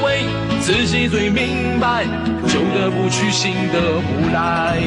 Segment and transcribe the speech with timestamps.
[0.61, 2.05] 自己最明白，
[2.47, 4.77] 旧的不去，新的不来。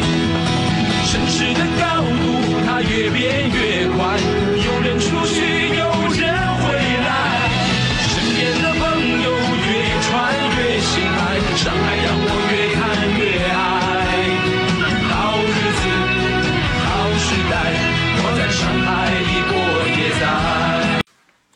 [1.05, 4.17] 城市的高度，它越变越宽，
[4.55, 5.74] 有人出去，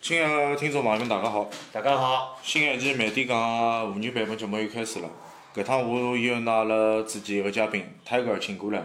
[0.09, 1.47] 亲爱的听众朋友们，大家好！
[1.71, 5.11] 大家好，新一期慢点讲妇女版本节目又开始了。
[5.55, 8.83] 搿趟我又拿阿拉之前一个嘉宾泰戈尔请过来，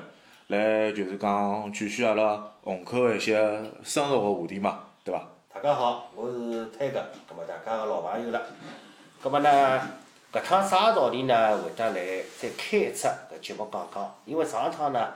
[0.48, 3.38] 来就是讲继续阿拉虹口的一些
[3.86, 5.24] 生活个话题嘛，对伐？
[5.54, 8.42] 大家好，我是泰哥，葛末大家个老朋友了。
[9.22, 9.80] 葛末呢，
[10.34, 11.58] 搿趟啥道理呢？
[11.58, 15.08] 会得来再开一只搿节目讲讲，因为上趟呢，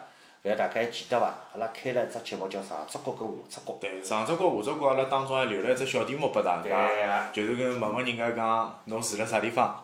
[0.47, 1.25] 勿晓大家还记得伐？
[1.53, 3.77] 阿拉开了一只节目叫上只角跟下只角。
[3.81, 9.75] 对，上只角下只角阿拉当中还留了一只小题目拨大对家，啊就是跟问问人家讲侬住辣啥地方，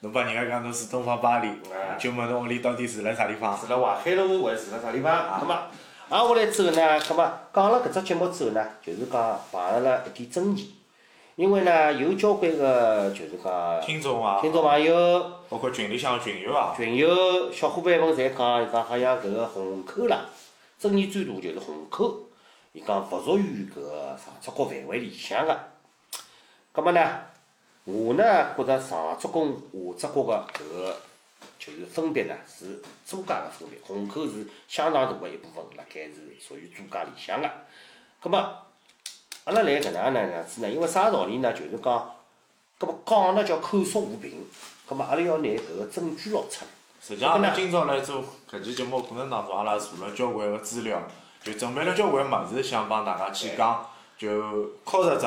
[0.00, 3.58] 侬帮人家讲侬住东方巴黎哎，就问侬屋里到底住辣啥地方。
[3.58, 5.40] 住辣淮海路还是住辣啥地方？
[5.40, 5.56] 葛末
[6.10, 10.74] 挨下来之后呢，葛末讲了搿只节目之后呢，就是讲碰着了一点争议，
[11.36, 15.41] 因为呢有交关个就是讲听众啊，听众朋友。
[15.52, 20.24] 包括群里向的群友啊，群友、小伙伴们侪讲，伊讲好像搿个虹口啦，
[20.78, 22.20] 争议最大就是虹口，
[22.72, 25.60] 伊讲勿属于搿个上只角范围里向个。
[26.72, 27.20] 葛末呢，
[27.84, 28.24] 我呢
[28.56, 30.96] 觉着上只角、下只角个搿个
[31.58, 37.50] 就是分别呢是租界个分别，虹口是相当大个一部分，辣盖是属于租界里向个。
[38.22, 38.38] 葛末
[39.44, 41.52] 阿拉来搿能样呢样子呢，因为啥道理呢？
[41.52, 42.14] 就是讲，
[42.78, 44.42] 葛末讲呢叫口说无凭，
[44.92, 46.66] 葛末阿拉要拿搿个证据拿出来。
[47.00, 51.02] 实际上，阿拉今朝来做搿期节目过程当中，阿拉查了交关个资料，
[51.42, 53.88] 就准备了交关物事，想帮大家去讲，
[54.18, 55.26] 就敲实只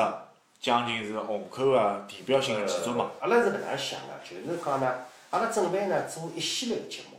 [0.60, 3.10] 将近是虹口个地标性个建筑嘛。
[3.20, 4.94] 阿拉是搿能样想个，就是讲呢，
[5.30, 7.18] 阿拉准备呢做一系列个节目，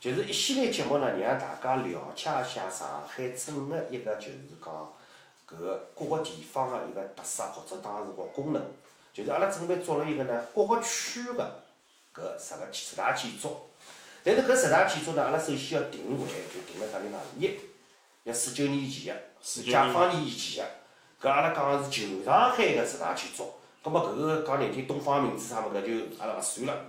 [0.00, 4.92] 就是一系列节目呢，让大家了解一下上海整个一个就是讲
[5.46, 8.62] 搿个各个地方个一个特色或者当时个功能，
[9.12, 11.60] 就是阿拉准备做了一个呢各个区个
[12.14, 13.70] 搿十个十大建筑。
[14.22, 17.20] 但是搿十大建筑呢，阿拉首先要定位，就定辣啥地方？
[17.38, 17.58] 一，
[18.22, 20.64] 要四九年以前49个，解放年以前
[21.20, 23.52] 个，搿阿拉讲个是旧上海个十大建筑。
[23.82, 26.86] 葛末搿个讲难听，东方明珠啥物事搿就阿拉勿算了。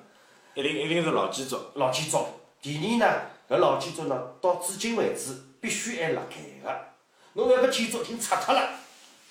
[0.54, 2.26] 一定一定是老建筑，老建筑。
[2.62, 6.80] 第二呢，搿老建筑呢，到至今为止必须还辣盖个。
[7.34, 8.70] 侬要搿建筑已经拆脱了，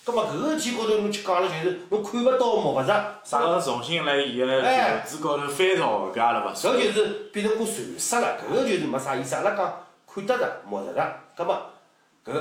[0.04, 6.76] 葛末搿个事体高头侬去讲了，就是侬看勿到摸勿着，啥个重新来伊个哎旧址高头翻造个，搿阿拉勿搿。
[6.76, 8.38] 就是变成个传说了。
[8.38, 9.34] 搿个就是没啥意思。
[9.36, 11.56] 阿拉讲看得着、摸得着，葛末
[12.22, 12.32] 搿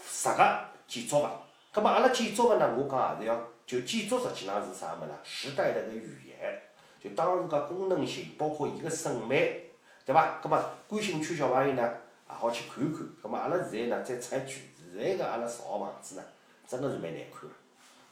[0.00, 1.26] 实个建筑物，
[1.72, 3.36] 葛末阿拉建筑物呢，我讲也是要，
[3.66, 5.14] 就建筑实际上是啥物事呢？
[5.24, 6.62] 时代的一个语言，
[7.02, 9.72] 就当时个功能性，包括伊个审美，
[10.06, 10.38] 对伐？
[10.40, 10.56] 葛末
[10.88, 13.00] 感兴趣小朋友呢，也好去看看。
[13.20, 16.22] 葛末阿拉现在呢，再插一句，现在个阿拉造个房子呢，
[16.68, 17.54] 真个是蛮难看个。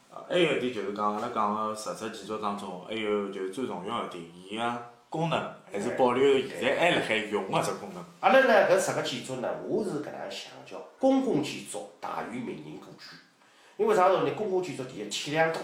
[0.09, 8.03] 啊还有一点就是讲，阿拉讲个十只建筑当中，还有就是最重要一点，伊个功能还是保留现在还辣海用个只功能。
[8.19, 13.15] 阿拉呢，搿十个建筑呢，我是搿能样想，叫公共建筑大于民营故居。
[13.77, 14.31] 因为啥道理？
[14.31, 15.59] 公共建筑第一体量大，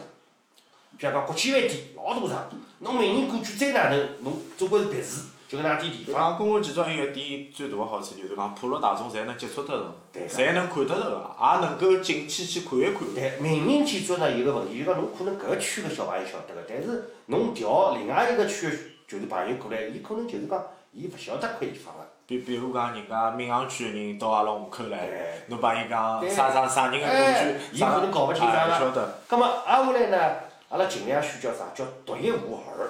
[0.97, 2.47] 比如讲国际饭店老大场，
[2.79, 6.21] 侬民营故居再哪能，侬总归是别墅，就搿能介点地方。
[6.21, 13.13] 讲公共建筑还有一点最大个好处，就是讲普罗大众侪能接触得着对，侪能看得着个，也能够进去去看一看。
[13.13, 18.75] 对，民营建筑呢有个问题，就讲侬可能搿个区个小朋友晓得个，但是侬调另外一个区个
[19.07, 21.99] 就是朋友过来，伊可能就是讲，伊勿晓得搿块地方个。
[22.25, 25.09] 比比如讲，人家闵行区个人到阿拉虹口来，
[25.47, 29.19] 侬帮伊讲啥啥啥人个哎故居，啥伊可能搞勿清哎爽了勿晓得。
[29.27, 30.35] 葛末挨下来呢，
[30.69, 31.65] 阿拉尽量选叫啥？
[31.75, 32.89] 叫独一无二，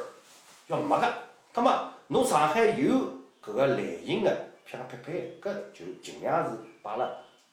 [0.67, 1.13] 要没个。
[1.51, 1.73] 葛末
[2.13, 2.93] 侬上海有
[3.43, 4.29] 搿个类型个
[4.63, 5.11] 噼里啪啪，
[5.41, 7.09] 搿就尽量是摆辣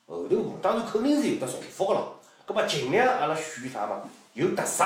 [0.07, 0.59] 后头部。
[0.61, 2.21] 当然肯定是有得重复个咯。
[2.45, 4.03] 葛末尽量阿拉选啥嘛？
[4.35, 4.85] 有特色、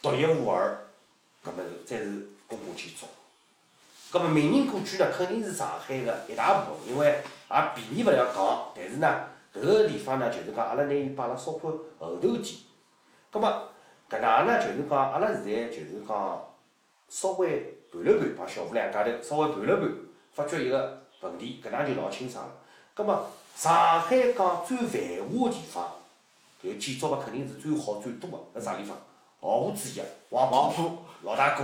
[0.00, 0.78] 独一无二，
[1.44, 3.06] 搿么是才是公共建筑。
[4.10, 12.42] 葛末名人故居呢，肯定是上海个一大部分，因为也便宜勿了讲，但是呢，搿个地方呢，就是讲阿拉拿伊摆辣稍宽后头点。
[13.30, 13.50] 葛末
[14.08, 16.42] 搿能样呢，就是讲阿拉现在就是讲
[17.10, 19.90] 稍微盘了盘，帮小吴两家头稍微盘了盘，
[20.32, 22.52] 发觉一个问题，搿能就老清爽了。
[22.94, 25.92] 葛末上海讲最繁华个地方，
[26.62, 28.96] 搿建筑物肯定是最好最多个，搿啥地方？
[29.40, 31.62] 毫无之疑个黄黄埔老大哥，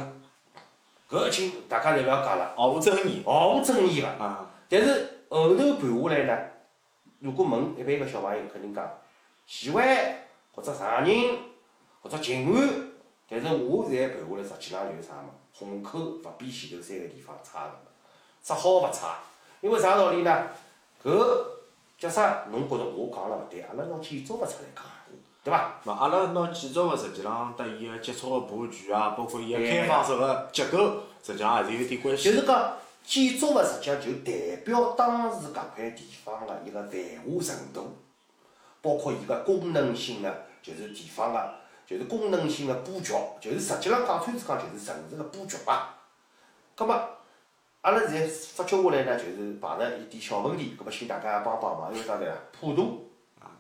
[1.08, 4.06] 搿个请大家侪勿要讲了，毫无争议毫无争议个。
[4.06, 4.46] 啊！
[4.68, 6.38] 但是后头盘下来呢，
[7.18, 8.88] 如果问一般个小朋友，肯定讲
[9.46, 9.82] 徐汇
[10.54, 11.38] 或者长宁
[12.02, 12.68] 或者静安，
[13.28, 15.39] 但是我现在盘下来，实际浪就是啥物事？
[15.52, 17.73] 虹口勿比前头三个地方差个，
[18.43, 19.19] 只好勿差。
[19.61, 20.49] 因为啥道理呢？
[21.05, 21.11] 搿
[21.99, 22.47] 叫啥？
[22.50, 24.85] 侬觉着我讲了勿对，阿拉拿建筑物出来讲，
[25.44, 25.81] 对伐？
[25.85, 32.25] 勿阿拉拿建筑物实际浪搭伊个接触个布局啊，包括伊个开放式个结构，实际上还是有点关系。
[32.25, 36.91] 就是讲建筑物实际上就代表当时搿块地方个一个繁
[37.25, 37.99] 华程度，
[38.81, 41.55] 包括伊个功能性个，就是地方个，
[41.90, 45.96] 就是功能性的布局，就是实际上讲穿子讲就是城市个布局吧。
[46.76, 46.94] 葛末
[47.81, 52.26] 阿拉现在发觉下来呢，就是碰着一点小问题，葛末请大家帮帮忙，因为啥呢？
[52.52, 53.10] 普渡
[53.40, 53.50] 啊，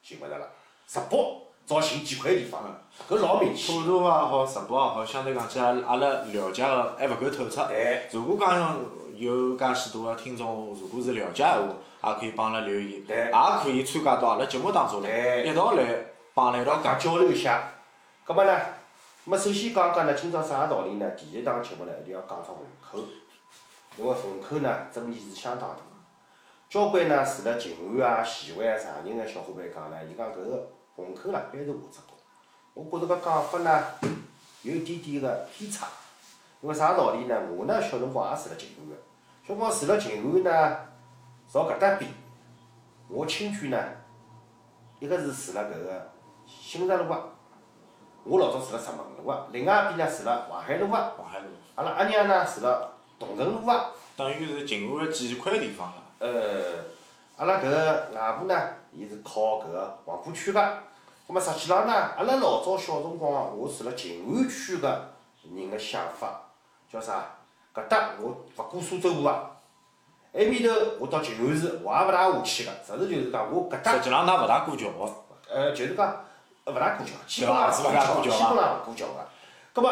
[0.00, 0.46] 寻勿着了，
[0.86, 1.18] 石北
[1.66, 2.62] 只好寻几块地方，
[3.10, 3.74] 搿老明显。
[3.74, 7.66] 普渡也好，石北也好，相对讲起来，阿拉了解个还勿够透彻。
[7.66, 8.78] 对如果讲
[9.16, 11.52] 有介许多个听众，如果是了解闲
[12.00, 13.32] 话，也可以帮阿拉留言，对也
[13.64, 15.84] 可以参加到阿拉节目当中来，一道来
[16.34, 16.82] 帮阿拉一道讲。
[16.82, 17.62] 大家交流一下。
[18.24, 18.52] 葛末呢，
[19.24, 21.10] 葛末首先讲讲呢，今朝啥道理呢？
[21.10, 22.98] 第一档节目呢，一定要讲只虹口，
[23.96, 25.76] 因为虹口呢争议是相当大。
[26.68, 32.14] 交关呢住辣静安啊、徐汇啊、长宁个小伙伴讲呢，伊讲搿个虹口啦，还是下只角。
[32.74, 33.84] 我觉着搿讲法呢，
[34.62, 35.86] 有一点点个偏差。
[36.62, 37.36] 因为啥道理呢？
[37.50, 38.94] 我呢小辰光也住辣静安个，
[39.42, 40.76] 小辰光住辣静安呢，
[41.52, 42.10] 朝搿搭边，
[43.08, 43.78] 我亲眷呢，
[45.00, 46.11] 一个是住辣搿个
[46.60, 47.28] 新石路个。
[48.24, 52.88] 我老早住辣石门路个，另外一边呢住辣淮海路个，淮海路，阿拉阿娘呢住辣
[53.18, 53.86] 同城路个。
[54.16, 55.94] 等于是静安个几块地方了。
[56.20, 56.28] 呃，
[57.36, 60.60] 阿拉搿个外婆呢，伊是靠搿个黄浦区个。
[61.26, 66.42] 葛末实际浪呢，阿拉老早小辰光，我住辣静安区个人个想法
[66.92, 67.24] 叫啥？
[67.74, 69.50] 搿搭我勿过苏州河个，
[70.34, 70.68] 埃面头
[71.00, 72.70] 我到静安市，我也勿大下去个。
[72.86, 75.12] 实事求是讲，我搿搭实际浪，㑚勿大过桥个。
[75.50, 76.24] 呃，就是讲呃
[76.66, 79.28] 勿大过桥，基本上是勿大过桥基本上勿过桥个。
[79.72, 79.90] 葛末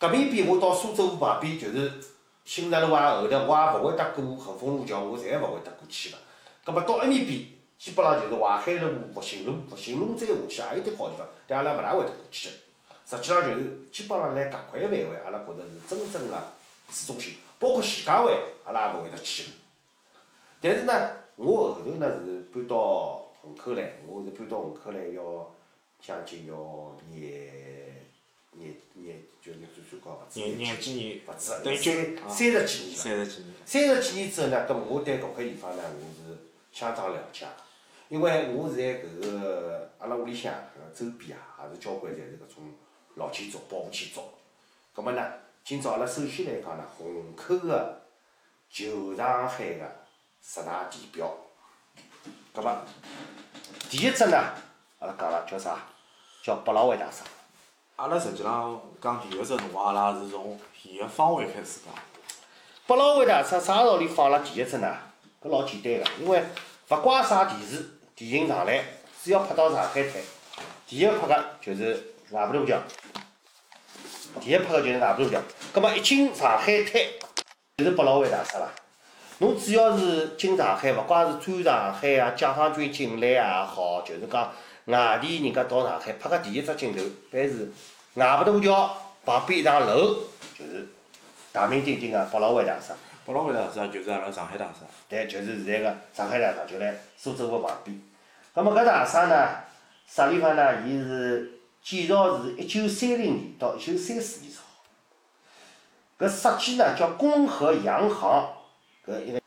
[0.00, 1.92] 搿面边我到苏州河旁边，就是
[2.44, 6.16] 新石路啊后头，我也勿会得过横风路桥，我侪勿会得过去个。
[6.64, 7.46] 葛末到埃面边，
[7.78, 10.32] 基本上就是淮海路、复兴路，复兴路再下
[10.72, 12.54] 去也有点好地方，但阿拉勿大会得过去个。
[13.04, 16.36] 实际上就是基本上辣搿块范围，阿拉觉着是真正个
[16.90, 18.32] 市中心，包括徐家汇，
[18.64, 19.50] 阿拉也勿会得去个。
[20.60, 22.76] 但是呢，我后头呢是搬到
[23.40, 25.22] 虹口来，我是搬到虹口来要
[26.02, 27.30] 将近要廿
[28.54, 31.92] 廿廿，就廿最最高勿止廿廿几年勿止等于就
[32.28, 32.96] 三三十几年了。
[32.96, 33.54] 三十几年。
[33.64, 36.36] 三十几年之后呢，搿么我对搿块地方呢，我是
[36.72, 37.46] 相当了解，
[38.08, 42.74] 因为我现在搿个阿拉屋里向搿个周边啊，也是交关侪是搿种
[43.14, 44.22] 老建筑、保护建筑。
[44.92, 45.32] 葛末呢，
[45.64, 48.02] 今朝阿拉首先来讲呢，虹口个
[48.68, 49.90] 旧上海个
[50.42, 51.32] 十大地标。
[52.52, 52.76] 葛末，
[53.88, 54.36] 第一只呢，
[54.98, 55.88] 阿拉讲了叫啥？
[56.42, 57.22] 叫百老汇大厦。
[57.96, 61.94] 阿拉实际上讲第一只辰光，阿拉是从伊个方位开始讲。
[62.86, 64.92] 百老汇大厦啥道理放辣第一只呢？
[65.40, 66.42] 搿老简单个，因为
[66.88, 68.82] 勿怪啥电视、电影上来，
[69.22, 70.14] 只要拍到上海滩，
[70.86, 72.76] 第一拍个就是外婆路桥，
[74.40, 75.40] 第一拍个就是外婆路桥。
[75.72, 77.02] 葛末一进上海滩，
[77.76, 78.68] 就是百老汇大厦啦。
[79.38, 84.52] 侬只要是进上海，勿怪是专上海啊、解放军进来也好，就是讲
[84.86, 87.70] 外地人家到上海拍个第一只镜头，凡是
[88.14, 90.16] 外婆路桥旁边一幢楼，
[90.58, 90.88] 就是
[91.52, 92.94] 大名鼎鼎个百老汇大厦。
[93.24, 94.80] 百老汇大厦就是阿拉上海大厦。
[95.08, 98.02] 对，就是现在个上海大厦，就辣苏州河旁边。
[98.52, 99.48] 葛末搿大厦呢，
[100.06, 100.82] 啥地方呢？
[100.84, 104.60] 伊是建造是一九三零年到一九三四年造。
[106.18, 108.48] 搿设计呢叫公和洋行
[109.06, 109.40] 搿一个。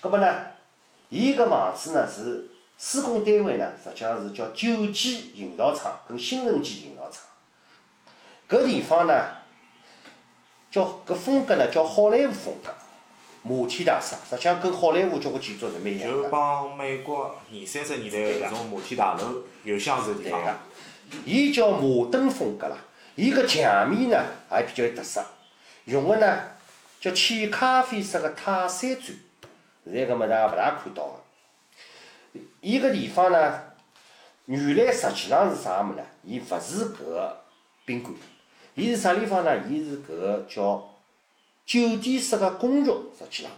[0.00, 0.34] 葛末呢，
[1.08, 2.48] 伊搿房子呢是
[2.86, 7.22] 施工单位呢，实际上是叫九基营造厂跟新城基营造厂。
[8.46, 9.14] 搿地方呢，
[10.70, 12.70] 叫搿风格呢叫好莱坞风格。
[13.40, 16.28] 摩天大厦，实际上跟好莱坞交关建筑是蛮一样就。
[16.28, 20.54] 帮美国二三十年代搿种摩天大楼有相似的地对个方。，
[21.24, 22.76] 伊叫摩登风格啦。
[23.14, 24.22] 伊搿墙面呢
[24.52, 25.24] 也比较有特色，
[25.86, 26.38] 用个呢
[27.00, 29.18] 叫浅咖啡色个泰山砖，
[29.86, 31.23] 现在搿物事也勿大看到个。
[32.60, 33.62] 伊个地方呢，
[34.46, 36.02] 原来实际上是啥物事呢？
[36.22, 37.40] 伊勿是搿个
[37.84, 38.14] 宾馆，
[38.74, 39.56] 伊是啥地方呢？
[39.68, 40.90] 伊是搿个叫
[41.66, 43.52] 酒店式个公寓，实际上，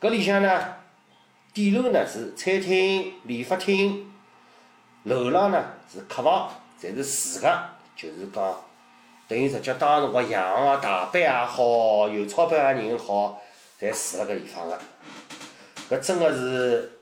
[0.00, 0.76] 搿里向呢，
[1.52, 4.12] 底楼呢是餐厅、理发厅，
[5.04, 6.50] 楼浪呢是客房，
[6.80, 8.56] 侪是住个，就是讲，
[9.28, 13.40] 等于实际当辰光洋行啊、大班也好，有钞票个人好，
[13.80, 14.78] 侪住辣搿地方个。
[15.90, 16.93] 搿真个是，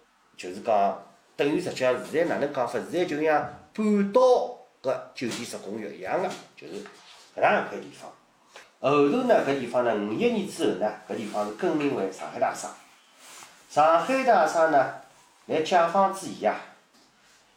[0.42, 1.00] 就是讲，
[1.36, 2.72] 等于实际上现在哪能讲法？
[2.90, 3.40] 现在就像
[3.72, 4.20] 半岛
[4.82, 6.82] 搿酒店式公寓一样个，就是
[7.36, 8.10] 搿能一块地方。
[8.80, 12.74] 后头呢，搿地方呢，五一年之后呢，搿地方是更名为上海大厦。
[13.70, 14.94] 上海大厦呢，
[15.46, 16.60] 辣解放之前啊，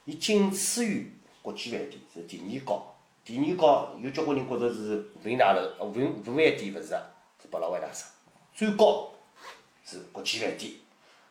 [0.04, 1.12] 伊仅次于
[1.42, 2.96] 国际饭店，是第二高。
[3.25, 7.04] 第二高有交关人觉着是和平大楼，和平和平饭店勿是个，
[7.42, 8.06] 是百老汇大厦。
[8.54, 9.12] 最高
[9.84, 10.72] 是国际饭店。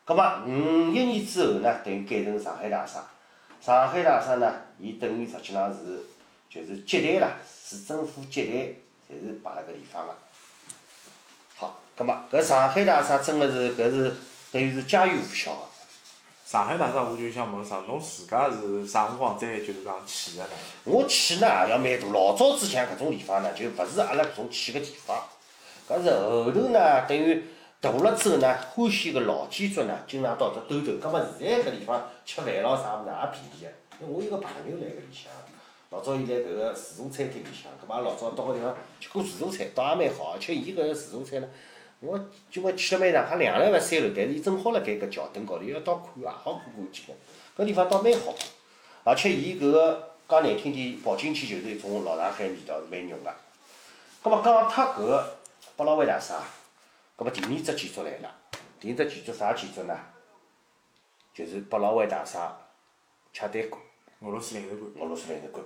[0.05, 3.05] 葛末五一年之后呢，等于改成上海大厦。
[3.61, 6.05] 上海大厦呢，伊等于实际上是
[6.51, 8.75] 就是接待啦，市政府接待。
[9.07, 10.15] 侪是摆辣搿地方个。
[11.57, 14.15] 好，葛末搿上海大厦真个是搿是
[14.51, 15.61] 等于是家喻户晓个。
[16.47, 20.51] 上海大厦我就想问啥，侬自家是啥辰光再就是讲去个呢？
[20.85, 25.23] 我去呢也要蛮大，老早之前搿种地方呢就勿是阿拉搿种去个地方。
[25.87, 27.45] 搿是后头呢，等于
[27.85, 30.97] 大了之后呢，欢喜个老建筑呢，经常到这兜兜。
[30.99, 33.67] 葛末现在搿地方吃饭咾啥物事也便宜个，
[34.01, 35.31] 因为我有个朋友辣搿里向。
[35.91, 40.33] 老早伊辣搿个自助餐厅里向，搿么老早到搿地方吃过自助餐，倒也蛮好。
[40.33, 41.49] 而且伊搿个自助餐呢，
[42.01, 42.19] 我
[42.51, 47.63] 今朝去了蛮长，还两楼勿三楼，但是伊正好辣盖搿桥墩高头，要到看也好看看景个。
[47.63, 48.35] 搿地方倒蛮好，
[49.05, 53.31] 而且伊搿个讲难听点，跑进去就是一种老上海味道，是蛮浓个。
[54.23, 55.37] 葛末讲脱搿个
[55.77, 56.43] 百老汇大厦，
[57.17, 58.35] 葛末第二只建筑来了。
[58.81, 59.97] 第二只建筑啥建筑呢？
[61.33, 62.57] 就是百老汇大厦
[63.33, 63.81] 洽谈馆。
[64.21, 64.91] 俄罗斯领事馆。
[65.01, 65.65] 俄罗斯领事馆。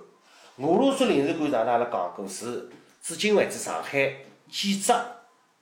[0.57, 2.69] 俄罗斯领事馆上趟阿拉讲过，是
[3.01, 4.15] 至今为止上海
[4.49, 4.93] 建筑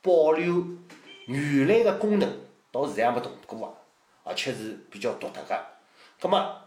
[0.02, 0.66] 保留
[1.26, 2.30] 原来个功能，
[2.72, 3.78] 到现在也没动过个，
[4.24, 5.66] 而且是比较独特个。
[6.20, 6.62] 葛末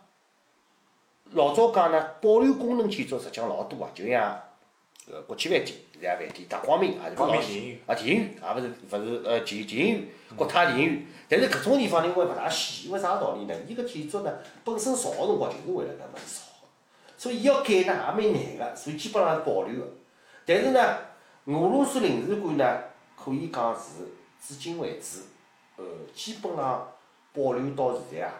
[1.32, 4.40] 老早讲呢，保留功能建筑实际上老多个，就像
[5.08, 11.06] 搿国际饭店，现在饭店，大光明也是老戏，啊电影院也勿是勿是呃电电影院，国泰电影院。
[11.28, 13.54] 但是搿种地方因为勿大显，因为啥道理呢？
[13.66, 16.46] 伊搿建筑呢本身造个辰光就是为了搿物事造。
[17.16, 19.92] 所以伊要改呢也蛮难个，所以基本上是保留个。
[20.46, 20.98] 但是呢，
[21.44, 22.80] 俄罗斯领事馆呢，
[23.16, 24.04] 可以讲是
[24.42, 25.20] 至今为止，
[25.76, 26.92] 呃，基本上
[27.34, 28.32] 保留到现在啊，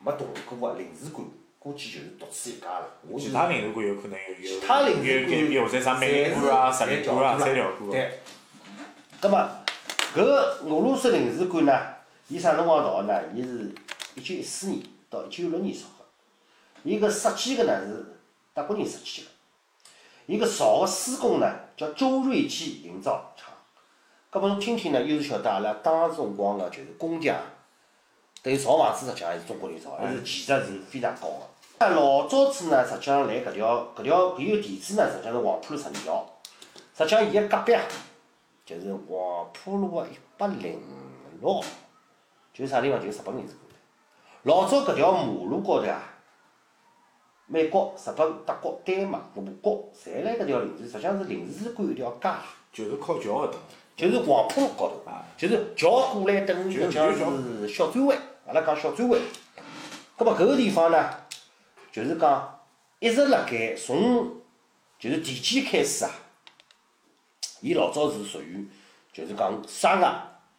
[0.00, 1.26] 没动过个领事馆，
[1.66, 2.86] 估计就是独此一家了。
[3.18, 7.90] 其他领事馆有可能有其他领事馆有有在啥美领馆啊、实领馆啊，侪调过。
[7.90, 8.20] 对。
[9.20, 9.36] 葛末
[10.14, 11.72] 搿个俄罗斯领事馆呢，
[12.28, 13.20] 伊啥辰光造个呢？
[13.34, 13.74] 伊是
[14.14, 14.80] 一九一四年
[15.10, 16.04] 到一九一六年造个。
[16.84, 18.16] 伊搿设计个呢是
[18.54, 19.28] 德国人设计个，
[20.26, 23.52] 伊搿造个施工呢叫周瑞基营造厂。
[24.30, 27.36] 搿么侬听听呢，又是晓得阿拉当时辰光个就是工匠，
[28.40, 31.48] 等于造房子实际上还是中国人造，还是技术是非常高个。
[31.78, 36.40] 那老早子呢，实际上来搿条搿条搿有地址呢，实际上是黄浦路十二号。
[36.96, 37.82] 实际上伊个隔壁啊，
[38.64, 40.80] 就是黄浦路个一百零
[41.42, 41.60] 六号，
[42.54, 42.98] 就是啥地方？
[42.98, 43.70] 就是日本领事馆。
[44.44, 46.00] 老早搿条马路高头啊。
[47.48, 52.30] 美国、日本、德国、丹麦、俄国，侪辣搿条领事，实际上是领事馆一条街。
[52.72, 53.58] 就是靠桥搿搭。
[53.94, 59.20] 就是黄浦路高头啊，就是桥过来等于讲是小转弯，阿拉讲小转弯。
[60.16, 61.10] 葛末搿个地方呢，
[61.96, 62.60] 就是讲
[62.98, 64.38] 一直辣盖从
[64.98, 66.10] 就是地基开始啊，
[67.62, 68.68] 伊老早是属于
[69.14, 70.04] 就是讲沙俄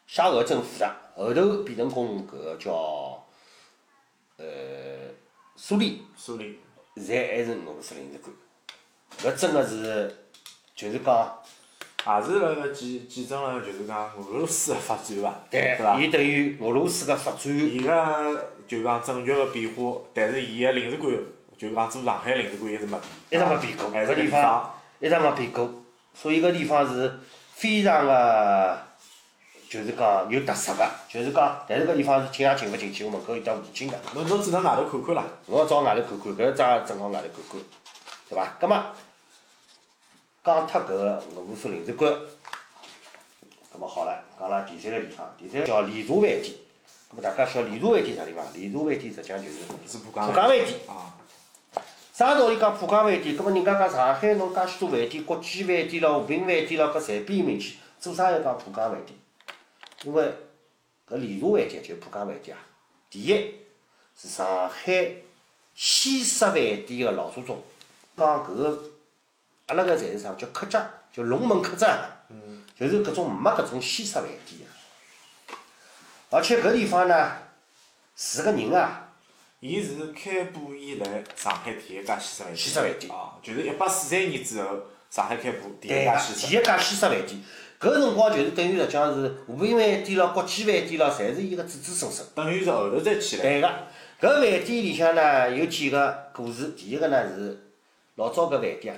[0.07, 3.23] 沙俄政府的，后头变成功搿个叫
[4.37, 4.45] 呃
[5.55, 5.99] 苏联。
[6.15, 6.55] 苏联。
[6.95, 8.35] 现在还是俄罗斯领事馆，
[9.19, 10.11] 搿真个是，
[10.73, 11.39] 就是讲，
[12.07, 15.33] 也是辣个见见证了，就是讲俄罗斯个发展伐？
[15.51, 17.51] 对伐，伊等于俄罗斯个发展。
[17.53, 21.13] 伊个就讲政局个变化，但是伊个领事馆，
[21.57, 23.01] 就讲做上海领事馆一直没变。
[23.29, 25.69] 一直没变过，搿地方一直没变过，
[26.13, 27.19] 所以搿地方是
[27.53, 28.77] 非常个，
[29.69, 33.97] 就是讲有特色个，就是讲，但是搿地方是进也进勿进去，我门口有得武警个。
[34.13, 35.23] 侬侬只能外头看看啦。
[35.45, 37.61] 我朝外头看看，搿张正好外头看看，
[38.29, 38.57] 对伐？
[38.59, 38.81] 葛末
[40.47, 42.09] 讲脱搿个俄罗斯领事馆，
[43.73, 46.43] 葛末好了，讲了第三个地方，第三个叫丽茶饭店。
[47.09, 48.45] 葛末大家晓得丽茶饭店啥地方？
[48.53, 50.65] 丽茶饭店实际上就是是浦江饭店。
[50.87, 51.19] 啊。
[52.13, 53.35] 啥道理讲浦江饭店？
[53.35, 59.19] 葛末人家讲上海侬介许多饭店，国际饭店咯、和平饭店咯，搿侪边名气，做啥要讲浦江饭店？
[60.05, 60.33] 因为
[61.09, 62.63] 搿丽茶饭店就浦江饭店啊，
[63.09, 63.55] 第一
[64.15, 65.13] 是上海
[65.75, 67.61] 西式饭店个老祖宗。
[68.15, 68.83] 讲搿个，
[69.67, 70.33] 阿拉搿侪是啥？
[70.33, 72.13] 叫客栈，叫龙门客栈。
[72.77, 76.37] 就是搿种没搿种西式饭店个。
[76.37, 77.31] 而且搿地方呢，
[78.15, 79.09] 住个人啊，
[79.59, 82.57] 伊是开埠以来上海第一家西式饭店。
[82.57, 84.69] 西式饭店啊，就是一八四三年之后，
[85.09, 86.47] 上海开埠第一家西式。
[86.47, 87.43] 第一家西式饭店。
[87.79, 92.27] 搿辰光就是等于实际上是和平饭店咯、国际饭店咯，侪是伊个子子孙孙。
[92.35, 93.43] 等于是后头再起来。
[93.43, 93.67] 对个，
[94.21, 96.69] 搿饭店里向呢有几个故事。
[96.69, 97.71] 第一个呢是
[98.15, 98.97] 老早搿饭店啊，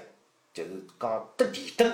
[0.60, 1.90] 就是讲得电灯，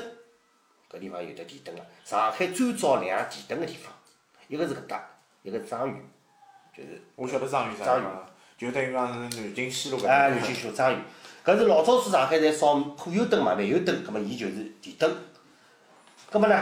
[0.91, 1.85] 搿地方有得电灯个。
[2.03, 3.93] 上海最早亮电灯个地方，
[4.47, 5.07] 一个是搿搭，
[5.43, 6.09] 一个是张园，
[6.75, 8.25] 就是我晓得张园啥张地方，
[8.57, 10.35] 就等于讲是南京西路搿哎，搭。
[10.35, 10.99] 南京西路张园。
[11.45, 15.15] 搿是老早子上海侪烧火油灯嘛，煤油灯，葛末伊就是电灯。
[16.31, 16.55] 葛末呢，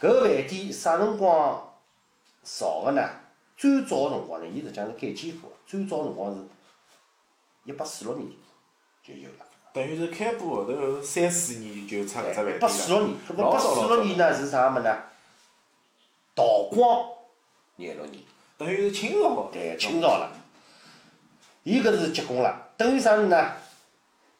[0.00, 1.72] 搿个饭店啥辰光
[2.42, 3.08] 造个呢？
[3.56, 5.56] 最早个辰光呢，伊实际上是改建过的。
[5.64, 6.42] 最早辰光是
[7.62, 8.28] 一八四六年
[9.04, 9.46] 就有了。
[9.74, 14.96] 等于是开埠后头三四年就出搿只饭店一八四六年，搿么一八四老早老早六年呢是啥物事呢？
[16.32, 17.04] 道光
[17.74, 18.22] 廿六年，
[18.56, 19.50] 等于是清朝。
[19.52, 20.30] 对，清朝了。
[21.64, 23.52] 伊搿是结棍了，等于啥物事呢？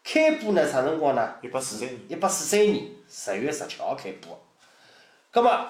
[0.04, 1.34] 开埠呢啥辰光呢？
[1.42, 2.00] 一八四三年。
[2.10, 4.38] 一八四三年十月十七号开埠个。
[5.32, 5.66] 葛末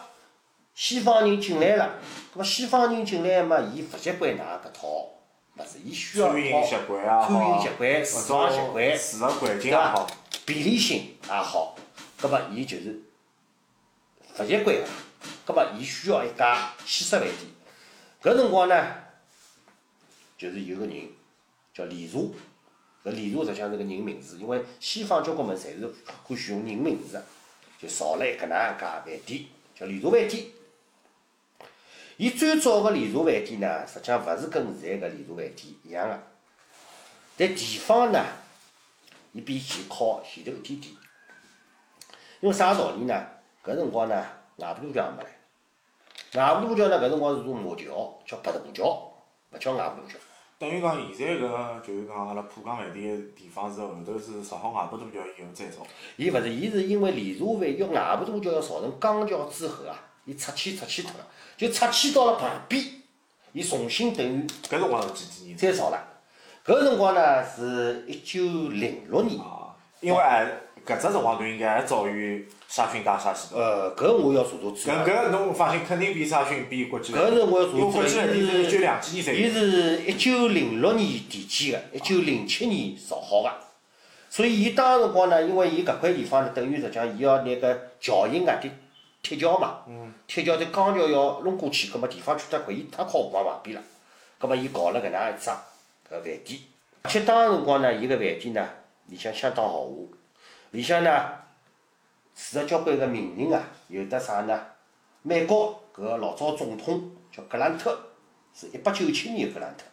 [0.75, 1.95] 西方人进来了，
[2.35, 5.09] 葛末西方人进来嘛，伊勿习惯㑚搿套
[5.57, 10.09] 物事，伊需要一套餐饮习惯啊好，餐饮习惯、搿市场习惯，住个环境也好，？
[10.45, 11.77] 便利性也好，
[12.21, 13.01] 葛末伊就是
[14.39, 14.85] 勿习惯个，
[15.47, 17.35] 葛末伊需要一家西式饭店。
[18.23, 18.95] 搿辰光呢，
[20.37, 21.09] 就是有个人
[21.73, 22.19] 叫李茶，
[23.05, 25.95] 搿李茶实际上是个人名字，因为西方交关物事侪是
[26.25, 27.23] 欢喜用人名字个，
[27.81, 29.45] 就造了一搿能样一家饭店，
[29.79, 30.47] 叫李茶饭店。
[32.17, 36.23] 伊最早个连锁饭店呢，实际上勿是跟现在个连锁饭店一样个，
[37.37, 38.25] 但地方呢，
[39.33, 40.95] 伊比前靠前头一点点。
[42.41, 43.27] 因为啥道理呢？
[43.65, 44.15] 搿辰光呢，
[44.57, 45.25] 外婆渡桥没
[46.39, 48.85] 来，外婆渡桥呢，搿辰光是座木桥，叫八渡桥，
[49.51, 50.19] 勿叫外婆渡桥。
[50.57, 55.85] 等于讲现在搿就是讲阿拉浦江饭店个地方是后头是造好外婆渡桥以后再造。
[56.17, 62.85] 伊勿是，伊是因为连锁饭要外婆渡桥要造成钢桥之后啊，伊拆迁拆迁脱了，就拆迁到了旁边，
[63.53, 65.57] 伊重新等于搿辰光是几几年？
[65.57, 65.99] 再造了。
[66.67, 70.45] 搿辰光呢是一九零六年，啊，因为还
[70.87, 73.61] 搿只辰光段应该还早于沙逊大厦许多。
[73.61, 75.05] 呃，搿我要查查资料。
[75.05, 83.51] 搿搿侬放心，肯定比沙逊比国际搿是我要查资料，伊是一九两几年才伊是一九零六年提建个，一九零七年造好个。
[84.29, 88.71] 所以伊当辰光呢，因为伊搿块地方呢，等于实际上伊要拿个桥型啊，铁
[89.25, 89.81] 铁桥嘛，
[90.27, 93.83] 铁桥对钢桥要弄过去，葛末地方缺得快，伊太靠河旁旁边了，
[94.39, 96.61] 葛末伊搞了搿能样一只搿饭店。
[97.03, 98.69] 而且当辰光呢，伊个饭店呢，
[99.07, 100.07] 里向相当豪华，
[100.73, 101.11] 里向呢
[102.35, 104.61] 住了交关个名人啊，有得啥呢？
[105.23, 107.99] 美国搿个老早总统叫格兰特，
[108.55, 109.85] 是一八九七年格兰特。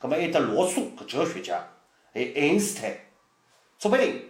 [0.00, 1.64] 葛末还有得罗素搿哲学家，
[2.12, 2.92] 还有爱因斯坦、
[3.78, 4.28] 卓别林，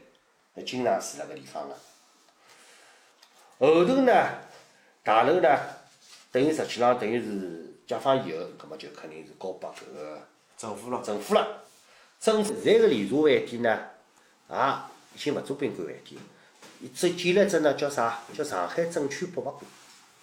[0.55, 1.75] 还经常住辣搿地方个。
[3.59, 4.13] 后头呢，
[5.03, 5.49] 大楼呢，
[6.31, 10.21] 等于实际上等于是解放以后，葛末就肯定是交拨搿个
[10.59, 11.63] 政府了，政府了。
[12.21, 13.81] 政府现在个连茶饭店呢，
[14.51, 14.57] 也
[15.15, 16.21] 已经勿做宾馆饭店，
[16.83, 18.21] 伊只建了一只呢叫啥？
[18.35, 19.65] 叫上海证券博物馆。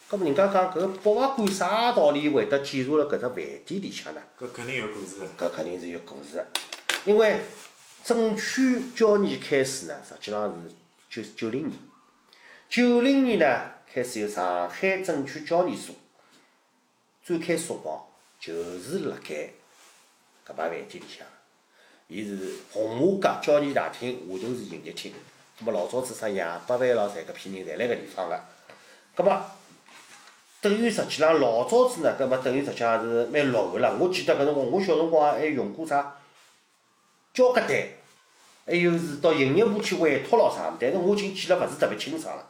[0.07, 4.21] 葛末人家讲搿个博物馆啥道理会得建入了搿只饭店里向呢？
[4.39, 5.47] 搿肯定有故事个。
[5.47, 6.45] 搿肯定是有故事个，
[7.05, 7.41] 因为
[8.03, 10.53] 证券交易开始呢，实际上
[11.09, 11.73] 是九九零年。
[12.73, 13.45] 九零年呢，
[13.93, 15.93] 开始有上海证券交易所，
[17.23, 18.03] 最开始辰光
[18.39, 19.51] 就是辣盖
[20.43, 21.27] 搿排饭店里向，
[22.07, 25.13] 伊是红马街交易大厅下头是营业厅，
[25.59, 28.41] 葛末老早子啥杨百万咯，侪搿批人侪辣搿地方个，
[29.13, 29.39] 葛末。
[30.59, 33.95] 等于实际浪老早子呢，搿么等于实际上是蛮落后了。
[33.99, 36.17] 我记得搿辰光，我小辰光还用过啥
[37.35, 37.69] 交割单，
[38.65, 42.49] 还有是到营业部去委托咾啥物，但是我已经记了勿是特别清爽了。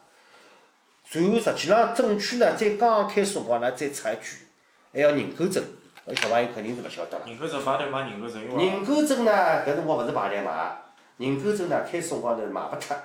[1.13, 4.47] 随后实际上证券呢，在刚刚开始辰光呢，再出一句，
[4.91, 5.63] 还要认购证，
[6.07, 7.23] 搿小朋友肯定是勿晓得了。
[7.27, 9.31] 认购证排队买认购证，因为认购证呢，
[9.63, 10.75] 搿辰光勿是排队买，
[11.17, 12.97] 认购证呢开始辰光头是卖勿脱，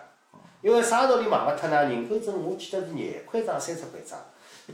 [0.62, 1.85] 因为啥道理买勿脱呢？
[1.85, 4.18] 认购证我记得是廿块张、三十块张，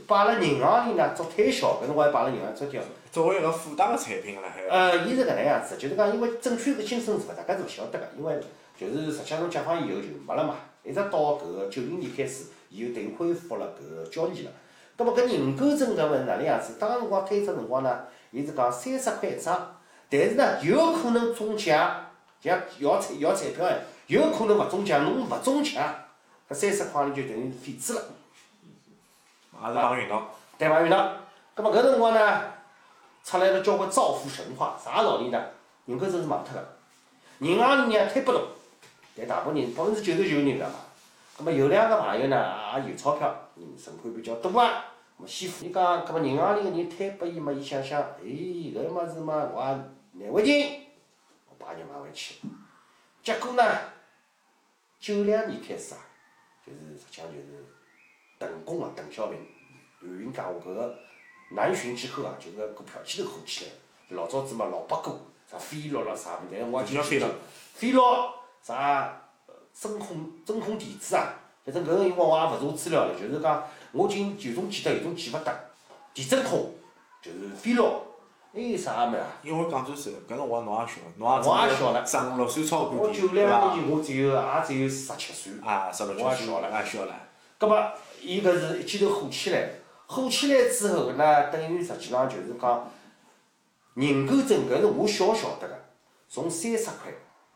[0.07, 2.85] 摆辣银行里呢做推销，搿辰光还摆辣银行做推销。
[3.11, 8.39] 作为一个附带个产品了，还呃，伊是搿能样子，就是讲因为证券是新生事物，大家是勿晓得个，因为
[8.79, 12.45] 就是实际上从解放以后就没了嘛，一直到搿个九零年开始，
[12.75, 14.51] 伊就等于恢复了搿个交易了。
[14.97, 16.75] 葛末搿认购证搿物事哪能样子？
[16.79, 19.77] 当辰光推出辰光呢，伊是讲三十块一张，
[20.09, 22.05] 但是呢有可能中奖，
[22.41, 25.83] 像摇彩摇彩票一样，有可能勿中奖，侬勿中奖，
[26.49, 28.01] 搿三十块钿就等于废纸了。
[29.61, 30.29] 也是碰运道。
[30.57, 30.81] 对伐？
[30.81, 31.11] 运道。
[31.53, 32.41] 葛末搿辰光呢，
[33.23, 35.41] 出来了交关造富神话，啥道理呢？
[35.85, 36.67] 认购证是忘脱个，
[37.39, 38.41] 银行里呢推拨侬，
[39.15, 40.73] 但大部分人百分之九十九人勿要买。
[41.37, 44.85] 葛末有两个朋友呢，也有钞票，嗯，存款比较多啊。
[45.17, 50.81] 么先付，伊讲，葛末银行里个人推拨伊嘛，伊想想，哎，搿物事嘛，我也难为情，
[51.49, 52.35] 我把伊买回去。
[53.21, 53.63] 结果呢，
[54.99, 55.99] 九两年开始啊，
[56.65, 57.65] 就是实际上就是
[58.39, 59.37] 邓公啊，邓小平，
[59.99, 60.95] 韩云讲话搿个
[61.51, 63.71] 南巡之后啊，就搿股票气头火起来。
[64.09, 65.17] 老早子嘛，老八股，
[65.49, 67.19] 啥飞乐了啥物事，我也记不清。
[67.73, 69.21] 飞乐啥
[69.77, 71.33] 真空真空电子啊，
[71.65, 73.63] 反正搿个辰光我也勿查资料了，就是讲。
[73.91, 75.53] 我今有种记得，有种记勿得。
[76.13, 76.73] 地震通
[77.21, 77.83] 就是飞乐，
[78.53, 79.27] 还有啥物事啊？
[79.43, 81.43] 因为讲真实，搿辰光侬也小，侬也
[81.75, 83.27] 小十五六岁操管的，对伐？
[83.27, 85.53] 我九两年，我只有也只有十七岁。
[85.65, 86.25] 啊，十六七岁。
[86.25, 87.13] 我也小了，也小了。
[87.57, 89.69] 葛末，伊搿是一记头火起来，
[90.07, 92.91] 火起来之后呢，等于实际上就是讲，
[93.93, 95.85] 认购证搿是我小晓得个，
[96.27, 97.13] 从三十块，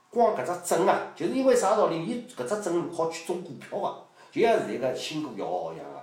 [0.10, 2.04] 光搿只证啊，就是因为啥道理？
[2.04, 6.00] 伊搿只证好去中股票个，就像现在个新股摇号一样个。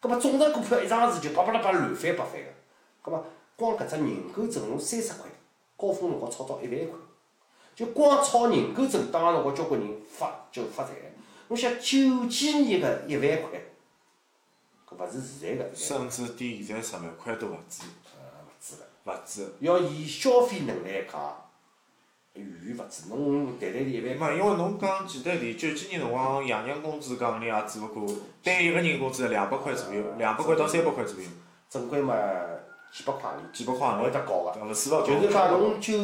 [0.00, 2.48] 葛末种植股票一上市就叭叭啦叭乱翻八翻个，
[3.02, 3.24] 葛末
[3.56, 5.28] 光搿只认购证侬三十块，
[5.76, 6.96] 高峰辰光炒到一万块，
[7.74, 10.92] 就光炒认购证，当时辰光交关人发就发财。
[11.48, 13.60] 侬想九几年个一万块，
[14.88, 15.74] 搿勿是现在个。
[15.74, 17.82] 甚至比现在十万块都勿止。
[18.14, 18.86] 呃，勿止了。
[19.04, 19.52] 勿止。
[19.58, 21.47] 要以消费能力来讲。
[22.38, 24.16] 远远勿止，侬谈谈一万。
[24.16, 28.06] 没，因为侬讲记得点，九几年辰光，爷娘工资讲钿也只勿过
[28.42, 31.26] 单一个人工资两百块左右，两百块到三百块左右。
[31.68, 32.14] 正规嘛，
[32.92, 33.56] 几百块钿。
[33.56, 34.02] 几百块钿。
[34.02, 34.52] 会得高个。
[35.04, 35.96] 就是讲侬九，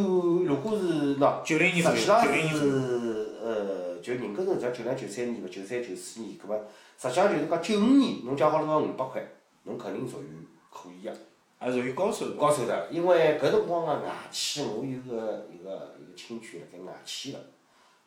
[0.44, 6.59] 如果是喏，九零年实际上是呃，就人口证像九两九三年个，九三九四年，搿么
[6.99, 9.27] 实际上就是讲九五年，侬讲好了个五百块，
[9.64, 10.27] 侬肯定属于
[10.70, 11.12] 可以个。
[11.57, 12.35] 还属于高收入。
[12.35, 17.38] 高收入，因为搿辰光个外企，我有个一个一个亲戚辣盖外迁个，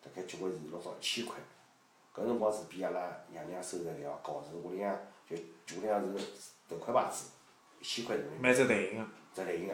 [0.01, 1.35] 大概结棍是落少一千块。
[2.15, 4.97] 搿辰光是比阿拉爷娘收入还要高，是屋里向
[5.29, 6.25] 就屋里向是
[6.69, 7.29] 头块牌子，
[7.79, 8.43] 一千块人民币。
[8.43, 9.05] 蛮值对应个。
[9.35, 9.73] 只台型个，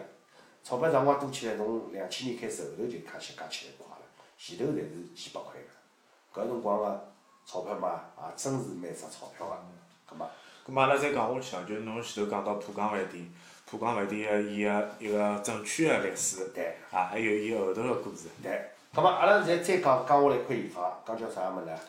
[0.63, 4.01] 钞票辰光多起来，从两千年开始后头就加起加起来快了，
[4.37, 6.41] 前头侪是几百块个。
[6.41, 7.13] 搿辰光个
[7.45, 9.57] 钞票嘛，也真是蛮值钞票个。
[10.05, 10.29] 葛末，
[10.65, 13.33] 葛末阿拉再讲下去啊，就侬前头讲到浦江饭店。
[13.73, 18.27] 浦江饭店个伊个一个整区个历史，对，啊，还有伊后头个故事。
[18.43, 21.79] 对，葛末阿拉现在再讲讲下来一块地方，讲叫啥物事呢？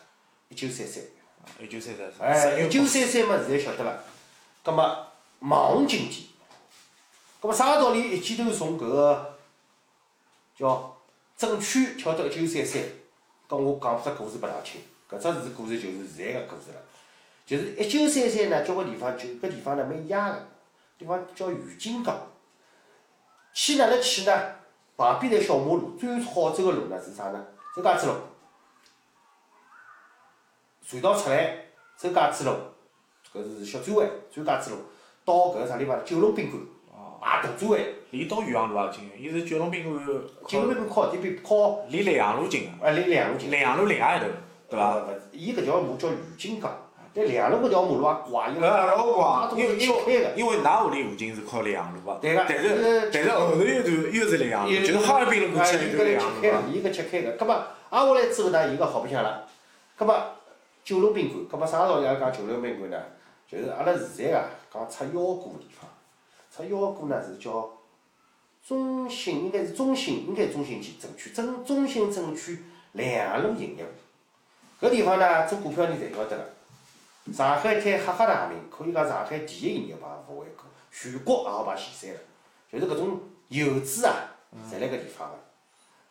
[0.49, 1.03] 一九三三。
[1.59, 2.27] 一九三三。
[2.27, 4.03] 哎，一九三三嘛，现在晓得了。
[4.63, 5.07] 葛末
[5.41, 6.29] 网红经济，
[7.39, 8.17] 葛末啥道理？
[8.17, 9.35] 一记头从搿个
[10.57, 10.97] 叫
[11.37, 12.81] 整区跳到一九三三，
[13.47, 14.81] 搿我讲只故事拨㑚听。
[15.07, 16.81] 搿只是故事，就是现在个故事了。
[17.45, 20.47] 就是一九三三呢，交关地方就搿地方呢蛮野个。
[20.97, 22.15] 地方叫余金港，
[23.53, 24.31] 去哪能去呢？
[24.97, 27.45] 旁边条小马路，最好走个路呢是啥呢？
[27.75, 28.15] 周家嘴路，
[30.87, 31.65] 隧道出来，
[31.97, 32.53] 周家嘴路，
[33.33, 34.79] 搿是小转弯，周家嘴路，
[35.25, 35.99] 到搿个啥地方？
[36.05, 36.61] 九龙宾馆，
[36.93, 37.81] 啊，大转弯。
[38.11, 40.05] 离到余杭路也近个，伊是九龙宾馆。
[40.47, 41.83] 九龙宾馆靠，这边靠。
[41.89, 42.85] 离莱阳路近个。
[42.85, 43.51] 哎，离莱阳路近。
[43.51, 44.27] 莱阳路另外一头，
[44.69, 44.95] 对伐？
[44.95, 46.73] 勿是，伊搿条路叫余金港。
[47.15, 56.73] 但两路搿条马路也怪，因为老因为因为因为㑚屋里附近是靠两路个，对个，但是但是后头一段又是两路，就是哈尔滨路过去一段莱阳路。
[56.73, 57.55] 伊搿切开个，葛末
[57.89, 59.47] 挨下来之后呢，伊搿好白相了。
[59.95, 60.13] 葛末
[60.83, 63.01] 九龙宾馆，葛末啥道理讲九龙宾馆呢？
[63.49, 65.89] 就是阿拉现在啊讲出腰股个地方，
[66.51, 67.71] 出腰股呢是叫
[68.67, 72.57] 中信，应该是中信，应该中信区镇区，中中信证券
[72.91, 76.49] 两路营业部搿地方呢做股票人侪晓得个。
[77.33, 82.19] 上海滩赫赫大名，可以讲上海第一营业牌勿为过，全国也好排前三个。
[82.71, 84.13] 就是搿种游资啊，
[84.69, 85.35] 侪辣搿地方个。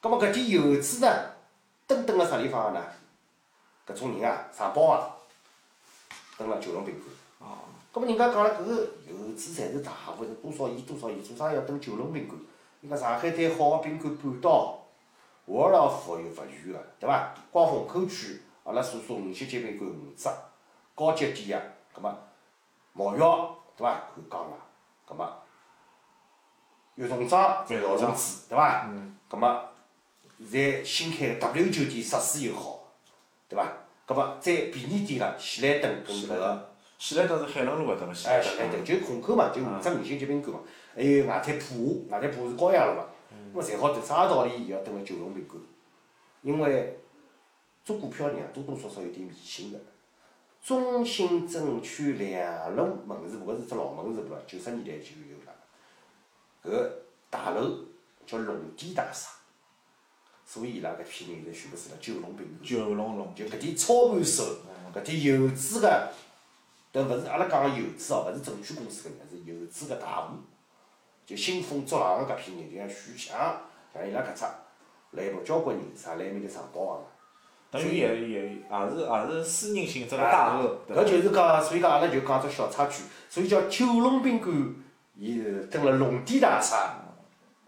[0.01, 1.09] 葛末搿点游资呢，
[1.87, 2.87] 蹲蹲辣啥地方个呢？
[3.87, 5.17] 搿种人啊，上报啊，
[6.37, 7.51] 蹲辣九龙宾馆。
[7.51, 7.59] 哦。
[7.93, 8.75] 葛末人家讲了，搿个
[9.09, 12.39] 游资侪是大户，多少亿多少亿，做啥要蹲九龙宾馆？
[12.81, 14.79] 伊讲上海滩好个宾馆半岛，
[15.47, 17.35] 沃尔夫又勿远个，对伐？
[17.53, 20.29] 光虹口区，阿拉所说五星级宾馆五只。
[20.95, 22.19] 高级点个，葛末
[22.93, 23.19] 毛浴，
[23.77, 24.09] 对伐？
[24.15, 24.57] 看讲个，
[25.07, 25.43] 葛末
[26.95, 28.89] 悦动庄万豪城子，对伐？
[29.29, 29.69] 葛末
[30.49, 32.93] 现在新开个 W 酒店设施又好，
[33.49, 33.67] 对伐？
[34.07, 40.61] 葛末再便宜点个喜来登跟搿个，喜来登是海浪路搿搭个喜来登，就虹口嘛，就五只五星级宾馆嘛。
[40.95, 43.05] 还有外滩普华，外滩普华是高雅路嘛，
[43.53, 45.61] 咾么侪好蹲，啥道理伊要蹲辣九龙宾馆？
[46.43, 47.01] 因为
[47.83, 49.79] 做股票人啊，多多少少有点迷信个。
[50.65, 55.53] 中心镇区两路门市部，搿是只老门市部了，九十年代就有了。
[56.65, 57.81] 搿个大楼
[58.27, 59.29] 叫龙地大厦，
[60.47, 62.63] 所以伊拉搿批人现在全部住辣九龙宾馆。
[62.63, 64.43] 九龙龙就搿点操盘手，
[64.95, 66.09] 搿点游资个，
[66.91, 70.39] 但勿是阿拉讲个游资哦，勿是证券公司搿人，是游资个大户。
[71.27, 73.61] 就兴风作浪个搿批人，就像徐强，
[73.93, 74.45] 像伊拉搿只，
[75.11, 77.14] 来了交关人啥来埃面搭上报个。
[77.75, 84.75] 等于也也也是也是私人性质个大鳄，对伐搿就是讲，所以讲阿拉就讲只小插曲，所以叫九龙宾馆，
[85.19, 86.95] 伊是蹲辣龙典大厦，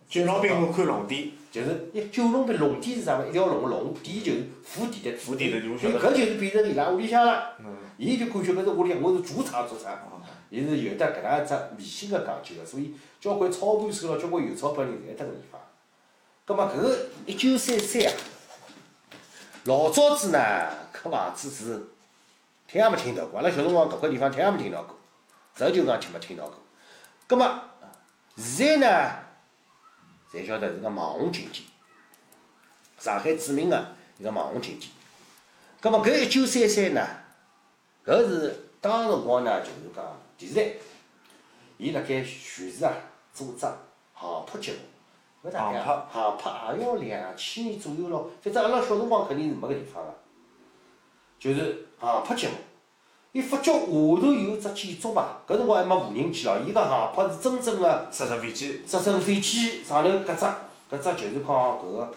[0.08, 3.30] 九龙宾馆看龙底，就是一九龙宾龙典是啥物事？
[3.30, 7.56] 一条龙个龙，地就是府邸的府邸的就搿就是变成伊拉屋里向了。
[7.58, 7.66] 嗯，
[7.96, 9.92] 伊就感觉搿是屋里向我是主场主场，
[10.50, 15.60] 伊是有得搿能一只迷信个讲究个，所以交关操盘手咯，交关有钞票人侪蹲搿地方。
[16.44, 18.12] 葛末搿个一九三三啊，
[19.66, 20.38] 老早子呢，
[20.94, 21.88] 搿房子是
[22.68, 24.96] 听也没听到过，阿拉小辰光搿块地方听也没听到过，
[25.56, 26.54] 实就讲听没听到过。
[27.26, 27.60] 葛末
[28.36, 29.12] 现在呢，
[30.32, 31.66] 侪晓得是个网红经济，
[33.00, 34.90] 上海著名个一个网红经济。
[35.80, 37.04] 葛末搿一九三三呢，
[38.04, 40.76] 搿是当辰光呢，就是讲电视台，
[41.78, 42.92] 伊辣盖全市啊
[43.34, 43.66] 组织
[44.14, 44.78] 航拍节目。
[45.46, 50.12] 搿大概航航拍也要两千年左右咯，反正阿拉小辰光肯定是没搿地方个，
[51.38, 52.54] 就是航拍节目。
[53.32, 60.44] 伊发觉下头有只建筑嘛，搿辰光还没无人机咯，伊搿航拍是真正个直升飞机，直升飞机上头搿只
[60.90, 62.08] 搿只就是讲搿个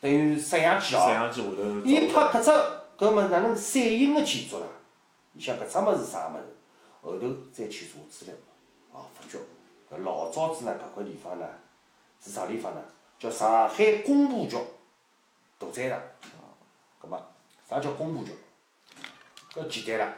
[0.00, 1.12] 等于摄像机哦摄哦。
[1.12, 2.50] 像机下头伊拍搿只
[2.98, 4.66] 搿物事哪能闪影个建筑啦？
[5.34, 6.56] 伊想搿只物事啥物事？
[7.00, 8.34] 后头再去查资料，
[8.92, 9.38] 哦，发觉
[9.90, 11.46] 搿老早子呢搿块地方呢
[12.24, 12.80] 是啥地方呢？
[13.18, 14.56] 叫上海工部局
[15.58, 16.00] 大宰场。
[17.00, 17.20] 葛末
[17.68, 18.32] 啥叫工部局？
[19.54, 20.14] 搿简单了，